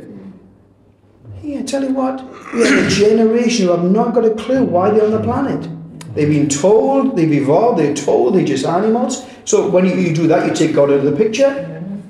Yeah, 1.42 1.64
tell 1.64 1.84
you 1.84 1.94
what, 1.94 2.22
we 2.54 2.68
have 2.68 2.86
a 2.86 2.90
generation 2.90 3.68
who 3.68 3.72
have 3.72 3.90
not 3.90 4.14
got 4.14 4.26
a 4.26 4.36
clue 4.36 4.66
why 4.66 4.92
they're 4.92 5.06
on 5.06 5.12
the 5.12 5.22
planet. 5.22 5.79
They've 6.14 6.30
been 6.30 6.50
told, 6.50 7.16
they've 7.16 7.32
evolved, 7.32 7.80
they're 7.80 7.96
told 7.96 8.36
they're 8.36 8.46
just 8.46 8.66
animals. 8.66 9.26
So 9.46 9.70
when 9.70 9.86
you, 9.86 9.96
you 9.96 10.14
do 10.14 10.28
that, 10.28 10.48
you 10.48 10.54
take 10.54 10.76
God 10.76 10.90
out 10.90 11.00
of 11.00 11.06
the 11.06 11.16
picture. 11.16 11.66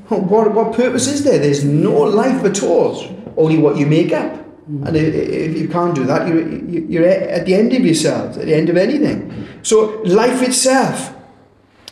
What, 0.08 0.54
what 0.54 0.74
purpose 0.74 1.08
is 1.08 1.24
there? 1.24 1.38
There's 1.38 1.64
no 1.64 1.94
life 2.02 2.44
at 2.44 2.64
all, 2.64 3.04
only 3.38 3.58
what 3.58 3.78
you 3.78 3.86
make 3.86 4.12
up. 4.12 4.40
And 4.68 4.96
if 4.96 5.58
you 5.58 5.68
can't 5.68 5.96
do 5.96 6.04
that, 6.06 6.28
you're, 6.28 6.48
you're 6.48 7.08
at 7.08 7.46
the 7.46 7.56
end 7.56 7.74
of 7.74 7.82
yourselves, 7.84 8.38
at 8.38 8.46
the 8.46 8.54
end 8.54 8.70
of 8.70 8.78
anything. 8.78 9.48
So 9.64 10.02
life 10.06 10.42
itself. 10.42 11.16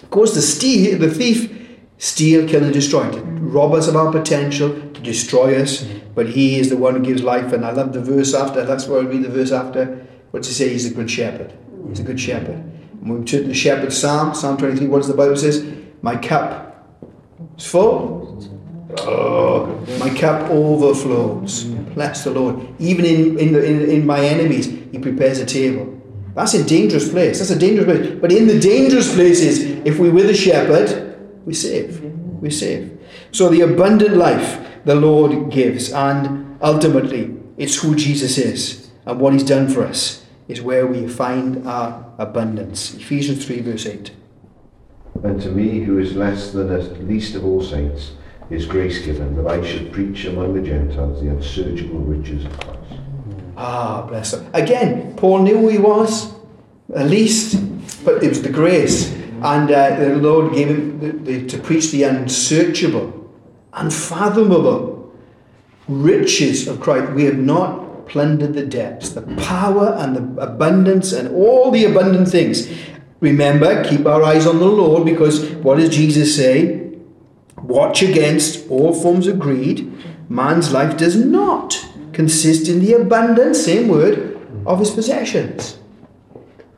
Of 0.04 0.10
course, 0.12 0.36
the, 0.36 0.42
steal, 0.42 1.00
the 1.00 1.10
thief 1.10 1.54
steal, 1.98 2.48
kill, 2.48 2.64
and 2.64 2.74
destroy. 2.74 3.10
To 3.12 3.20
rob 3.20 3.74
us 3.74 3.88
of 3.88 3.96
our 3.96 4.12
potential, 4.12 4.70
to 4.70 5.02
destroy 5.02 5.60
us. 5.60 5.84
But 6.14 6.30
he 6.30 6.60
is 6.60 6.70
the 6.70 6.78
one 6.78 6.96
who 6.96 7.04
gives 7.04 7.24
life. 7.24 7.52
And 7.52 7.66
I 7.66 7.72
love 7.72 7.94
the 7.94 8.02
verse 8.02 8.34
after. 8.34 8.64
That's 8.64 8.88
where 8.88 9.02
I 9.02 9.06
read 9.06 9.24
the 9.24 9.30
verse 9.30 9.52
after. 9.52 10.06
What's 10.32 10.48
he 10.48 10.54
say? 10.54 10.70
He's 10.70 10.90
a 10.90 10.94
good 10.94 11.10
shepherd. 11.10 11.54
He's 11.90 12.00
a 12.00 12.04
good 12.04 12.20
shepherd. 12.20 12.64
And 13.02 13.20
we 13.20 13.26
turn 13.26 13.44
to 13.44 13.48
the 13.48 13.54
shepherd's 13.54 13.98
psalm, 13.98 14.34
Psalm 14.34 14.58
23, 14.58 14.88
what 14.88 14.98
does 14.98 15.08
the 15.08 15.14
Bible 15.14 15.36
says? 15.36 15.66
My 16.02 16.16
cup 16.16 16.86
is 17.58 17.66
full. 17.66 18.26
Oh, 19.00 19.66
my 20.00 20.10
cup 20.14 20.50
overflows. 20.50 21.64
Bless 21.64 22.24
the 22.24 22.32
Lord. 22.32 22.68
Even 22.80 23.06
in, 23.06 23.40
in, 23.40 23.54
the, 23.54 23.64
in, 23.64 23.90
in 23.90 24.06
my 24.06 24.20
enemies, 24.20 24.66
he 24.66 25.00
prepares 25.00 25.40
a 25.40 25.46
table. 25.46 25.94
That's 26.34 26.54
a 26.54 26.64
dangerous 26.64 27.10
place. 27.10 27.40
That's 27.40 27.52
a 27.52 27.60
dangerous 27.60 27.86
place. 27.86 28.20
But 28.20 28.32
in 28.32 28.48
the 28.48 28.60
dangerous 28.60 29.14
places, 29.14 29.62
if 29.86 30.00
we're 30.00 30.12
with 30.12 30.28
the 30.28 30.36
shepherd, 30.36 31.18
we're 31.46 31.54
safe. 31.54 32.00
We're 32.02 32.52
safe. 32.52 32.92
So 33.32 33.50
the 33.50 33.62
abundant 33.62 34.16
life 34.16 34.66
the 34.86 34.96
Lord 34.96 35.52
gives, 35.52 35.92
and 35.92 36.58
ultimately, 36.62 37.36
it's 37.58 37.82
who 37.82 37.96
Jesus 37.96 38.38
is 38.38 38.90
and 39.06 39.20
what 39.20 39.34
he's 39.34 39.44
done 39.44 39.68
for 39.68 39.84
us 39.84 40.27
is 40.48 40.62
where 40.62 40.88
we 40.88 41.08
find 41.08 41.68
our 41.68 42.14
abundance. 42.18 42.94
Ephesians 42.94 43.46
3, 43.46 43.62
verse 43.62 43.86
8. 43.86 44.12
And 45.24 45.42
to 45.42 45.50
me, 45.50 45.82
who 45.82 45.98
is 45.98 46.16
less 46.16 46.52
than 46.52 46.68
the 46.68 46.80
least 47.04 47.36
of 47.36 47.46
all 47.46 47.62
saints, 47.62 48.12
is 48.50 48.66
grace 48.66 49.06
given 49.06 49.36
that 49.36 49.48
I 49.48 49.66
should 49.66 49.92
preach 49.92 50.26
among 50.26 50.54
the 50.54 50.62
Gentiles 50.62 51.22
the 51.22 51.30
unsearchable 51.30 52.00
riches 52.00 52.46
of 52.46 52.60
Christ. 52.60 53.02
Ah, 53.58 54.06
bless 54.08 54.34
him. 54.34 54.48
Again, 54.54 55.16
Paul 55.18 55.40
knew 55.40 55.58
who 55.58 55.68
he 55.70 55.80
was, 55.80 56.34
at 56.96 57.08
least, 57.08 57.56
but 58.06 58.24
it 58.24 58.30
was 58.30 58.42
the 58.42 58.50
grace. 58.50 59.12
And 59.42 59.70
uh, 59.70 59.98
the 59.98 60.16
Lord 60.16 60.54
gave 60.54 60.70
him 60.70 61.00
the, 61.00 61.12
the, 61.12 61.48
to 61.48 61.58
preach 61.58 61.92
the 61.92 62.04
unsearchable, 62.04 63.32
unfathomable 63.74 65.12
riches 65.88 66.68
of 66.68 66.80
Christ. 66.80 67.12
We 67.14 67.26
have 67.26 67.38
not 67.38 67.87
plundered 68.08 68.54
the 68.54 68.66
depths, 68.66 69.10
the 69.10 69.22
power 69.38 69.96
and 69.98 70.16
the 70.16 70.42
abundance 70.42 71.12
and 71.12 71.34
all 71.36 71.72
the 71.72 71.86
abundant 71.86 72.30
things. 72.30 72.68
Remember, 73.20 73.84
keep 73.84 74.06
our 74.06 74.24
eyes 74.24 74.46
on 74.46 74.60
the 74.60 74.66
Lord 74.66 75.06
because 75.06 75.50
what 75.56 75.78
does 75.78 75.90
Jesus 75.90 76.36
say? 76.36 76.92
Watch 77.58 78.04
against 78.04 78.70
all 78.70 78.94
forms 78.94 79.28
of 79.28 79.40
greed. 79.40 79.92
Man's 80.30 80.72
life 80.72 80.98
does 80.98 81.16
not 81.16 81.84
consist 82.14 82.68
in 82.68 82.80
the 82.80 82.94
abundance, 82.94 83.64
same 83.64 83.88
word, 83.88 84.40
of 84.66 84.80
his 84.80 84.92
possessions. 84.92 85.80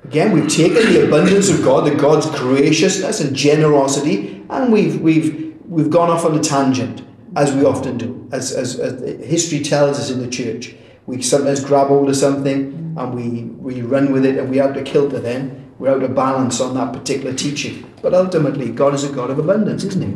Again, 0.03 0.31
we've 0.31 0.49
taken 0.49 0.93
the 0.93 1.05
abundance 1.05 1.49
of 1.49 1.63
God, 1.63 1.85
the 1.85 1.95
God's 1.95 2.25
graciousness 2.39 3.19
and 3.19 3.35
generosity, 3.35 4.43
and 4.49 4.71
we've 4.71 4.99
we've 5.01 5.55
we've 5.67 5.89
gone 5.89 6.09
off 6.09 6.25
on 6.25 6.35
a 6.37 6.41
tangent, 6.41 7.03
as 7.35 7.53
we 7.53 7.63
often 7.63 7.97
do, 7.97 8.27
as, 8.31 8.51
as, 8.51 8.79
as 8.79 9.23
history 9.23 9.59
tells 9.59 9.99
us 9.99 10.09
in 10.09 10.19
the 10.19 10.27
church. 10.27 10.73
We 11.05 11.21
sometimes 11.21 11.63
grab 11.63 11.87
hold 11.87 12.09
of 12.09 12.15
something 12.15 12.95
and 12.97 13.13
we, 13.13 13.43
we 13.43 13.81
run 13.81 14.11
with 14.11 14.25
it 14.25 14.37
and 14.37 14.49
we're 14.49 14.63
out 14.63 14.77
of 14.77 14.85
kilter 14.85 15.19
then. 15.19 15.71
We're 15.79 15.91
out 15.91 16.03
of 16.03 16.13
balance 16.13 16.59
on 16.59 16.75
that 16.75 16.93
particular 16.93 17.33
teaching. 17.33 17.91
But 18.01 18.13
ultimately, 18.13 18.69
God 18.69 18.93
is 18.93 19.03
a 19.03 19.09
God 19.11 19.29
of 19.29 19.39
abundance, 19.39 19.83
isn't 19.85 20.01
He? 20.01 20.13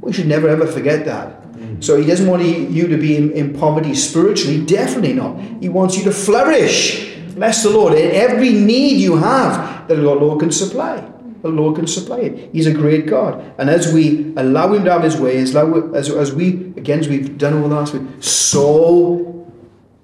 We 0.00 0.12
should 0.12 0.26
never 0.26 0.48
ever 0.48 0.66
forget 0.66 1.04
that. 1.06 1.42
Mm. 1.52 1.82
So 1.82 1.96
He 1.96 2.06
doesn't 2.06 2.28
want 2.28 2.42
you 2.44 2.86
to 2.86 2.96
be 2.96 3.16
in, 3.16 3.32
in 3.32 3.58
poverty 3.58 3.94
spiritually, 3.94 4.64
definitely 4.64 5.14
not. 5.14 5.38
He 5.60 5.68
wants 5.68 5.96
you 5.96 6.04
to 6.04 6.12
flourish. 6.12 7.16
Bless 7.34 7.62
the 7.62 7.70
Lord. 7.70 7.94
In 7.94 8.10
Every 8.12 8.50
need 8.50 9.00
you 9.00 9.16
have, 9.16 9.88
that 9.88 9.96
the 9.96 10.02
Lord 10.02 10.40
can 10.40 10.52
supply. 10.52 11.08
The 11.42 11.48
Lord 11.48 11.74
can 11.74 11.88
supply 11.88 12.18
it. 12.18 12.50
He's 12.52 12.68
a 12.68 12.72
great 12.72 13.06
God. 13.06 13.54
And 13.58 13.68
as 13.68 13.92
we 13.92 14.32
allow 14.36 14.72
Him 14.72 14.84
to 14.84 14.92
have 14.92 15.02
His 15.02 15.16
way, 15.16 15.38
as, 15.38 15.56
as, 15.56 16.08
as 16.10 16.32
we, 16.32 16.72
again, 16.76 17.00
as 17.00 17.08
we've 17.08 17.36
done 17.36 17.54
over 17.54 17.68
the 17.68 17.74
last 17.74 17.94
week, 17.94 18.02
sow 18.20 19.41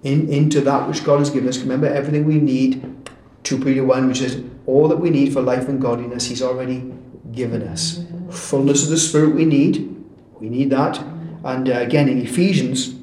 in, 0.03 0.29
into 0.29 0.61
that 0.63 0.89
which 0.89 1.05
God 1.05 1.19
has 1.19 1.31
given 1.31 1.49
us. 1.49 1.59
Remember, 1.59 1.87
everything 1.87 2.25
we 2.25 2.39
need, 2.39 3.11
2 3.45 3.65
Peter 3.65 3.85
1, 3.85 4.09
which 4.09 4.21
is 4.21 4.43
all 4.67 4.89
that 4.89 4.97
we 4.97 5.11
need 5.11 5.33
for 5.33 5.41
life 5.41 5.69
and 5.69 5.81
godliness, 5.81 6.27
He's 6.27 6.43
already 6.43 6.93
given 7.33 7.63
us. 7.63 8.05
Fullness 8.31 8.85
of 8.85 8.91
the 8.91 8.99
Spirit 8.99 9.35
we 9.35 9.45
need. 9.45 9.95
We 10.41 10.49
need 10.49 10.71
that. 10.71 10.99
And 11.45 11.69
uh, 11.69 11.79
again, 11.79 12.09
in 12.09 12.21
Ephesians, 12.21 12.95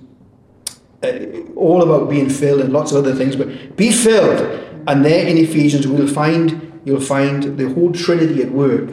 uh, 1.03 1.41
all 1.55 1.81
about 1.81 2.09
being 2.09 2.29
filled 2.29 2.61
and 2.61 2.71
lots 2.71 2.91
of 2.91 2.97
other 2.97 3.15
things, 3.15 3.35
but 3.35 3.75
be 3.75 3.91
filled. 3.91 4.39
And 4.87 5.03
there 5.03 5.27
in 5.27 5.37
Ephesians, 5.37 5.87
we'll 5.87 6.07
find 6.07 6.61
you'll 6.85 7.01
find 7.01 7.57
the 7.57 7.73
whole 7.73 7.91
Trinity 7.91 8.43
at 8.43 8.51
work. 8.51 8.91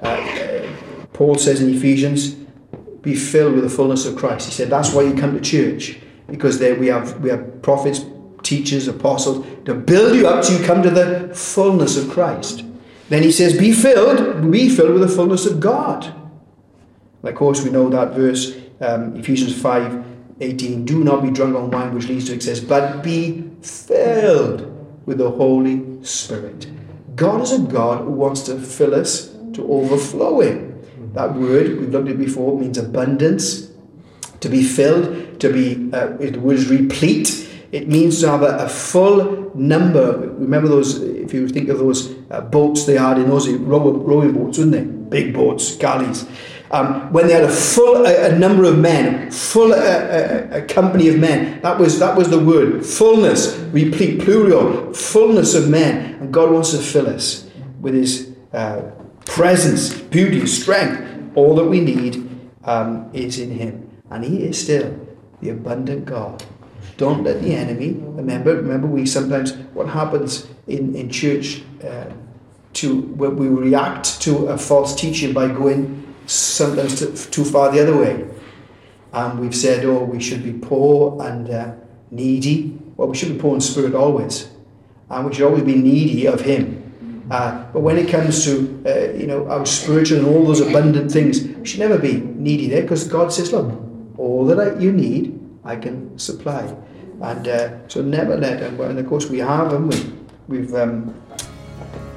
Uh, 0.00 0.66
Paul 1.12 1.34
says 1.36 1.60
in 1.60 1.74
Ephesians, 1.74 2.36
"Be 3.02 3.14
filled 3.14 3.54
with 3.54 3.64
the 3.64 3.70
fullness 3.70 4.06
of 4.06 4.16
Christ." 4.16 4.46
He 4.46 4.52
said 4.52 4.70
that's 4.70 4.92
why 4.92 5.02
you 5.02 5.14
come 5.14 5.34
to 5.34 5.40
church 5.40 5.98
because 6.32 6.58
there 6.58 6.74
we 6.74 6.86
have 6.86 7.20
we 7.20 7.28
have 7.28 7.62
prophets, 7.62 8.04
teachers, 8.42 8.88
apostles 8.88 9.46
to 9.66 9.74
build 9.74 10.16
you 10.16 10.26
up 10.26 10.42
so 10.42 10.58
you 10.58 10.64
come 10.64 10.82
to 10.82 10.90
the 10.90 11.30
fullness 11.34 11.96
of 11.96 12.08
Christ. 12.08 12.64
Then 13.10 13.22
he 13.22 13.30
says, 13.30 13.56
"Be 13.56 13.70
filled, 13.72 14.50
be 14.50 14.70
filled 14.70 14.94
with 14.94 15.02
the 15.02 15.14
fullness 15.14 15.44
of 15.44 15.60
God." 15.60 16.06
And 17.22 17.28
of 17.28 17.34
course, 17.34 17.62
we 17.62 17.70
know 17.70 17.90
that 17.90 18.14
verse, 18.14 18.56
um, 18.80 19.14
Ephesians 19.14 19.60
5 19.60 20.04
18, 20.40 20.84
do 20.86 21.04
not 21.04 21.22
be 21.22 21.30
drunk 21.30 21.54
on 21.54 21.70
wine 21.70 21.94
which 21.94 22.08
leads 22.08 22.26
to 22.26 22.34
excess, 22.34 22.58
but 22.58 23.02
be 23.02 23.44
filled 23.60 24.66
with 25.04 25.18
the 25.18 25.30
Holy 25.30 26.02
Spirit. 26.02 26.66
God 27.14 27.42
is 27.42 27.52
a 27.52 27.58
God 27.58 28.04
who 28.04 28.10
wants 28.10 28.40
to 28.42 28.58
fill 28.58 28.94
us 28.94 29.28
to 29.52 29.70
overflowing. 29.70 30.70
That 31.12 31.34
word, 31.34 31.78
we've 31.78 31.90
looked 31.90 32.08
at 32.08 32.18
before, 32.18 32.58
means 32.58 32.78
abundance, 32.78 33.68
to 34.42 34.48
be 34.48 34.62
filled, 34.62 35.40
to 35.40 35.52
be, 35.52 35.90
uh, 35.92 36.08
word 36.38 36.56
is 36.56 36.68
replete. 36.68 37.48
It 37.72 37.88
means 37.88 38.20
to 38.20 38.30
have 38.30 38.42
a, 38.42 38.58
a, 38.58 38.68
full 38.68 39.50
number. 39.54 40.18
Remember 40.18 40.68
those, 40.68 41.00
if 41.00 41.32
you 41.32 41.48
think 41.48 41.70
of 41.70 41.78
those 41.78 42.14
uh, 42.30 42.42
boats 42.42 42.84
they 42.84 42.98
had 42.98 43.18
in 43.18 43.30
those 43.30 43.48
rowing 43.48 44.32
boats, 44.32 44.58
wouldn't 44.58 44.72
they? 44.72 44.84
Big 44.84 45.32
boats, 45.32 45.76
galleys. 45.76 46.26
Um, 46.72 47.12
when 47.12 47.26
they 47.26 47.34
had 47.34 47.44
a 47.44 47.50
full 47.50 48.06
a, 48.06 48.30
a 48.30 48.38
number 48.38 48.64
of 48.64 48.78
men, 48.78 49.30
full 49.30 49.72
a, 49.72 50.58
a, 50.58 50.62
company 50.62 51.08
of 51.08 51.18
men. 51.18 51.60
That 51.60 51.78
was 51.78 51.98
that 51.98 52.16
was 52.16 52.30
the 52.30 52.38
word. 52.38 52.84
Fullness, 52.84 53.58
replete, 53.72 54.22
plural, 54.22 54.94
fullness 54.94 55.54
of 55.54 55.68
men. 55.68 56.14
And 56.14 56.32
God 56.32 56.50
wants 56.50 56.70
to 56.70 56.78
fill 56.78 57.08
us 57.08 57.46
with 57.82 57.92
His 57.92 58.34
uh, 58.54 58.90
presence, 59.26 59.92
beauty, 59.92 60.46
strength. 60.46 61.36
All 61.36 61.54
that 61.56 61.66
we 61.66 61.80
need 61.80 62.26
um, 62.64 63.10
is 63.12 63.38
in 63.38 63.50
Him, 63.50 63.90
and 64.12 64.24
He 64.24 64.44
is 64.44 64.62
still 64.62 64.94
the 65.40 65.50
abundant 65.50 66.04
God. 66.04 66.44
Don't 66.96 67.24
let 67.24 67.42
the 67.42 67.54
enemy. 67.54 67.92
Remember, 67.92 68.54
remember, 68.54 68.86
we 68.86 69.06
sometimes 69.06 69.52
what 69.74 69.88
happens 69.88 70.46
in 70.66 70.94
in 70.94 71.10
church. 71.10 71.62
Uh, 71.82 72.12
to 72.74 73.02
when 73.02 73.36
we 73.36 73.48
react 73.48 74.20
to 74.22 74.46
a 74.46 74.58
false 74.58 74.94
teaching 74.94 75.32
by 75.32 75.48
going 75.48 76.14
sometimes 76.26 76.98
too, 76.98 77.12
too 77.30 77.44
far 77.44 77.70
the 77.70 77.80
other 77.80 77.96
way. 77.96 78.28
And 79.12 79.40
we've 79.40 79.54
said, 79.54 79.84
oh, 79.84 80.04
we 80.04 80.20
should 80.20 80.42
be 80.42 80.54
poor 80.54 81.22
and 81.22 81.50
uh, 81.50 81.74
needy. 82.10 82.78
Well, 82.96 83.08
we 83.08 83.16
should 83.16 83.32
be 83.34 83.38
poor 83.38 83.54
in 83.54 83.60
spirit 83.60 83.94
always, 83.94 84.48
and 85.10 85.26
we 85.26 85.34
should 85.34 85.44
always 85.44 85.64
be 85.64 85.74
needy 85.74 86.26
of 86.26 86.40
Him. 86.40 86.78
Uh, 87.30 87.64
but 87.72 87.80
when 87.80 87.98
it 87.98 88.08
comes 88.08 88.44
to 88.44 88.82
uh, 88.86 89.12
you 89.16 89.26
know 89.26 89.46
our 89.48 89.66
spiritual 89.66 90.18
and 90.18 90.26
all 90.26 90.44
those 90.44 90.60
abundant 90.60 91.10
things, 91.10 91.42
we 91.42 91.66
should 91.66 91.80
never 91.80 91.98
be 91.98 92.20
needy 92.20 92.68
there 92.68 92.82
because 92.82 93.06
God 93.06 93.32
says, 93.32 93.52
look, 93.52 93.70
all 94.16 94.44
that 94.46 94.58
I, 94.58 94.78
you 94.78 94.92
need, 94.92 95.38
I 95.64 95.76
can 95.76 96.18
supply. 96.18 96.74
And 97.20 97.46
uh, 97.46 97.88
so 97.88 98.02
never 98.02 98.36
let, 98.36 98.62
and, 98.62 98.78
and 98.80 98.98
of 98.98 99.06
course 99.06 99.26
we 99.26 99.38
have, 99.38 99.70
haven't 99.70 99.88
we? 99.88 100.12
We've 100.48 100.74
um, 100.74 101.14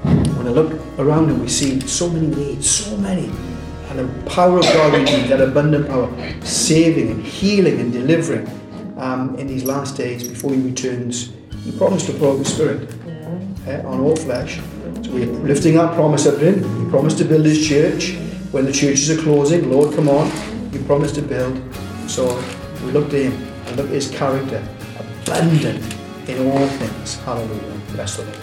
when 0.04 0.48
I 0.48 0.50
look 0.50 1.00
around 1.00 1.30
and 1.30 1.42
we 1.42 1.48
see 1.48 1.80
so 1.82 2.10
many 2.10 2.28
needs, 2.28 2.70
so 2.70 2.98
many, 2.98 3.32
and 3.90 4.00
the 4.00 4.30
power 4.30 4.60
of 4.60 4.64
God 4.66 4.94
we 4.94 5.04
need, 5.04 5.28
that 5.30 5.42
abundant 5.42 5.88
power, 5.88 6.10
saving 6.44 7.12
and 7.12 7.24
healing 7.24 7.80
and 7.80 7.94
delivering 7.94 8.48
um, 8.98 9.36
in 9.36 9.48
these 9.48 9.64
last 9.64 9.96
days 9.98 10.28
before 10.28 10.54
He 10.54 10.62
returns. 10.62 11.34
He 11.64 11.72
promised 11.72 12.08
to 12.08 12.14
pour 12.14 12.38
His 12.38 12.54
Spirit 12.54 12.94
uh, 13.68 13.88
on 13.88 14.02
all 14.02 14.16
flesh. 14.16 14.60
So 15.02 15.12
we're 15.12 15.26
lifting 15.26 15.80
our 15.80 15.94
promise 15.96 16.26
up 16.28 16.40
Him. 16.40 16.64
He 16.84 16.90
promised 16.90 17.18
to 17.20 17.26
build 17.26 17.46
His 17.46 17.68
church. 17.68 18.16
When 18.52 18.66
the 18.66 18.72
churches 18.72 19.10
are 19.10 19.22
closing, 19.22 19.72
Lord, 19.72 19.96
come 19.96 20.10
on. 20.10 20.30
He 20.72 20.80
promised 20.84 21.16
to 21.16 21.22
build. 21.22 21.56
So 22.08 22.44
we 22.84 22.92
look 22.92 23.10
to 23.10 23.24
Him 23.24 23.34
and 23.66 23.78
look 23.78 23.88
at 23.88 23.94
His 23.94 24.10
character, 24.10 24.64
abundant 25.00 25.84
in 26.28 26.52
all 26.52 26.68
things. 26.68 27.16
Hallelujah. 27.22 27.82
Bless 27.92 28.18
the 28.18 28.24
Lord. 28.24 28.40